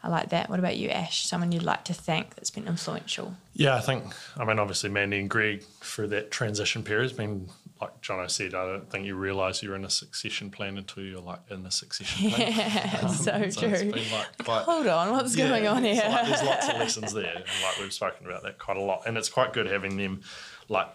[0.03, 0.49] I like that.
[0.51, 1.27] What about you, Ash?
[1.27, 3.35] Someone you'd like to thank that's been influential?
[3.55, 4.05] Yeah, I think,
[4.37, 7.49] I mean, obviously, Mandy and Greg through that transition period has been,
[7.81, 11.21] like Jono said, I don't think you realise you're in a succession plan until you're
[11.21, 13.09] like in the succession plan.
[13.09, 13.71] so Um, So true.
[13.71, 15.95] it's been like quite, Hold on, what's Yeah, going on here?
[16.09, 19.03] like there's lots of lessons there, and like we've spoken about that quite a lot,
[19.07, 20.21] and it's quite good having them
[20.69, 20.89] like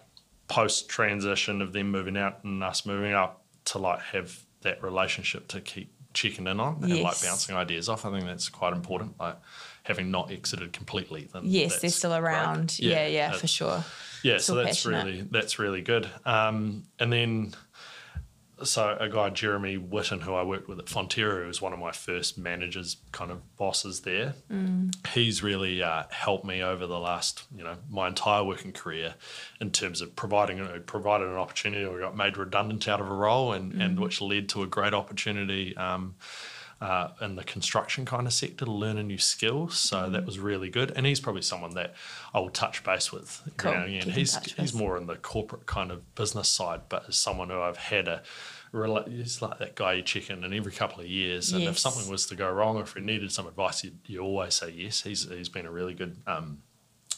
[0.48, 5.48] post transition of them moving out and us moving up to like have that relationship
[5.48, 8.04] to keep checking in on and like bouncing ideas off.
[8.04, 9.18] I think that's quite important.
[9.18, 9.36] Like
[9.84, 12.20] having not exited completely, then yes, they're still great.
[12.20, 12.78] around.
[12.78, 13.84] Yeah, yeah, uh, for sure.
[14.22, 15.04] yeah, Still so that's passionate.
[15.04, 16.08] really that's really good.
[16.24, 17.54] Um, and then,
[18.64, 21.78] so a guy Jeremy Witten, who I worked with at Fonterra, who was one of
[21.78, 24.34] my first managers, kind of bosses there.
[24.50, 24.94] Mm.
[25.08, 29.14] He's really uh, helped me over the last, you know, my entire working career,
[29.60, 31.84] in terms of providing uh, provided an opportunity.
[31.86, 34.02] We got made redundant out of a role, and and Mm.
[34.02, 35.76] which led to a great opportunity.
[35.76, 36.14] Um,
[36.80, 39.68] uh, in the construction kind of sector to learn a new skill.
[39.68, 40.12] So Mm.
[40.14, 40.90] that was really good.
[40.96, 41.94] And he's probably someone that
[42.34, 43.40] I will touch base with.
[43.56, 43.70] Cool.
[43.72, 44.10] now and again.
[44.10, 44.74] He's he's with.
[44.82, 48.22] more on the corporate kind of business side, but as someone who I've had a
[48.74, 52.10] it's like that guy you check in and every couple of years, and if something
[52.10, 55.02] was to go wrong, or if you needed some advice, you, you always say yes.
[55.02, 56.62] He's he's been a really good um,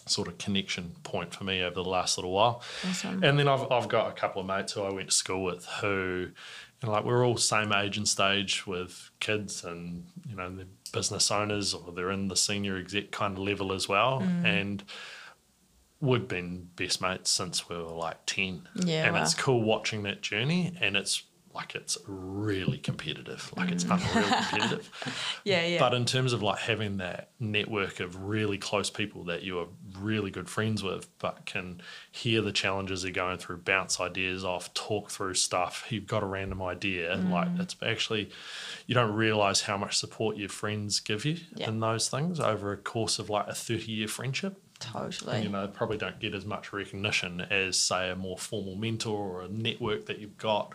[0.06, 2.62] sort of connection point for me over the last little while.
[2.88, 3.22] Awesome.
[3.22, 5.64] And then I've I've got a couple of mates who I went to school with
[5.80, 6.28] who,
[6.82, 10.66] you know, like we're all same age and stage with kids, and you know they're
[10.92, 14.44] business owners or they're in the senior exec kind of level as well, Mm.
[14.44, 14.84] and
[16.00, 19.22] we've been best mates since we were like 10 Yeah, and wow.
[19.22, 21.22] it's cool watching that journey and it's
[21.54, 23.92] like it's really competitive like it's Mm.
[24.14, 24.90] unreal competitive
[25.44, 25.78] Yeah, yeah.
[25.78, 29.66] but in terms of like having that network of really close people that you are
[29.98, 31.80] really good friends with but can
[32.10, 36.26] hear the challenges they're going through bounce ideas off talk through stuff you've got a
[36.26, 37.30] random idea Mm.
[37.30, 38.30] like it's actually
[38.86, 41.68] you don't realize how much support your friends give you Yeah.
[41.68, 45.42] in those things over a course of like a 30 year friendship totally.
[45.42, 49.42] you know, probably don't get as much recognition as, say, a more formal mentor or
[49.42, 50.72] a network that you've got.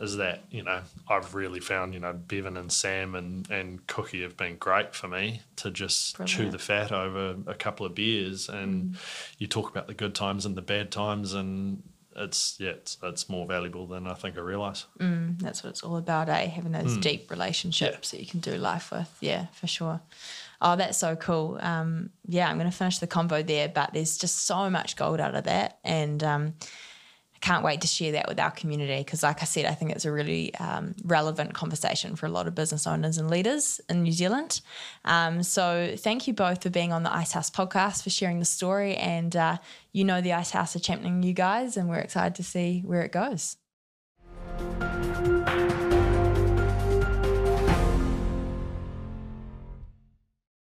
[0.00, 4.22] Is that, you know, I've really found, you know, Bevan and Sam and, and Cookie
[4.22, 8.48] have been great for me to just chew the fat over a couple of beers
[8.48, 8.96] and Mm.
[9.38, 11.82] you talk about the good times and the bad times and
[12.14, 14.86] it's, yeah, it's, it's more valuable than I think I realise.
[14.98, 16.46] That's what it's all about, eh?
[16.46, 17.00] Having those Hmm.
[17.00, 19.16] deep relationships that you can do life with.
[19.20, 20.00] Yeah, for sure.
[20.60, 21.58] Oh, that's so cool.
[21.60, 25.20] Um, yeah, I'm going to finish the convo there, but there's just so much gold
[25.20, 25.78] out of that.
[25.84, 26.54] And um,
[27.40, 30.04] can't wait to share that with our community because, like I said, I think it's
[30.04, 34.12] a really um, relevant conversation for a lot of business owners and leaders in New
[34.12, 34.60] Zealand.
[35.04, 38.96] Um, so, thank you both for being on the Icehouse podcast, for sharing the story.
[38.96, 39.58] And uh,
[39.92, 43.12] you know, the Icehouse are championing you guys, and we're excited to see where it
[43.12, 43.56] goes.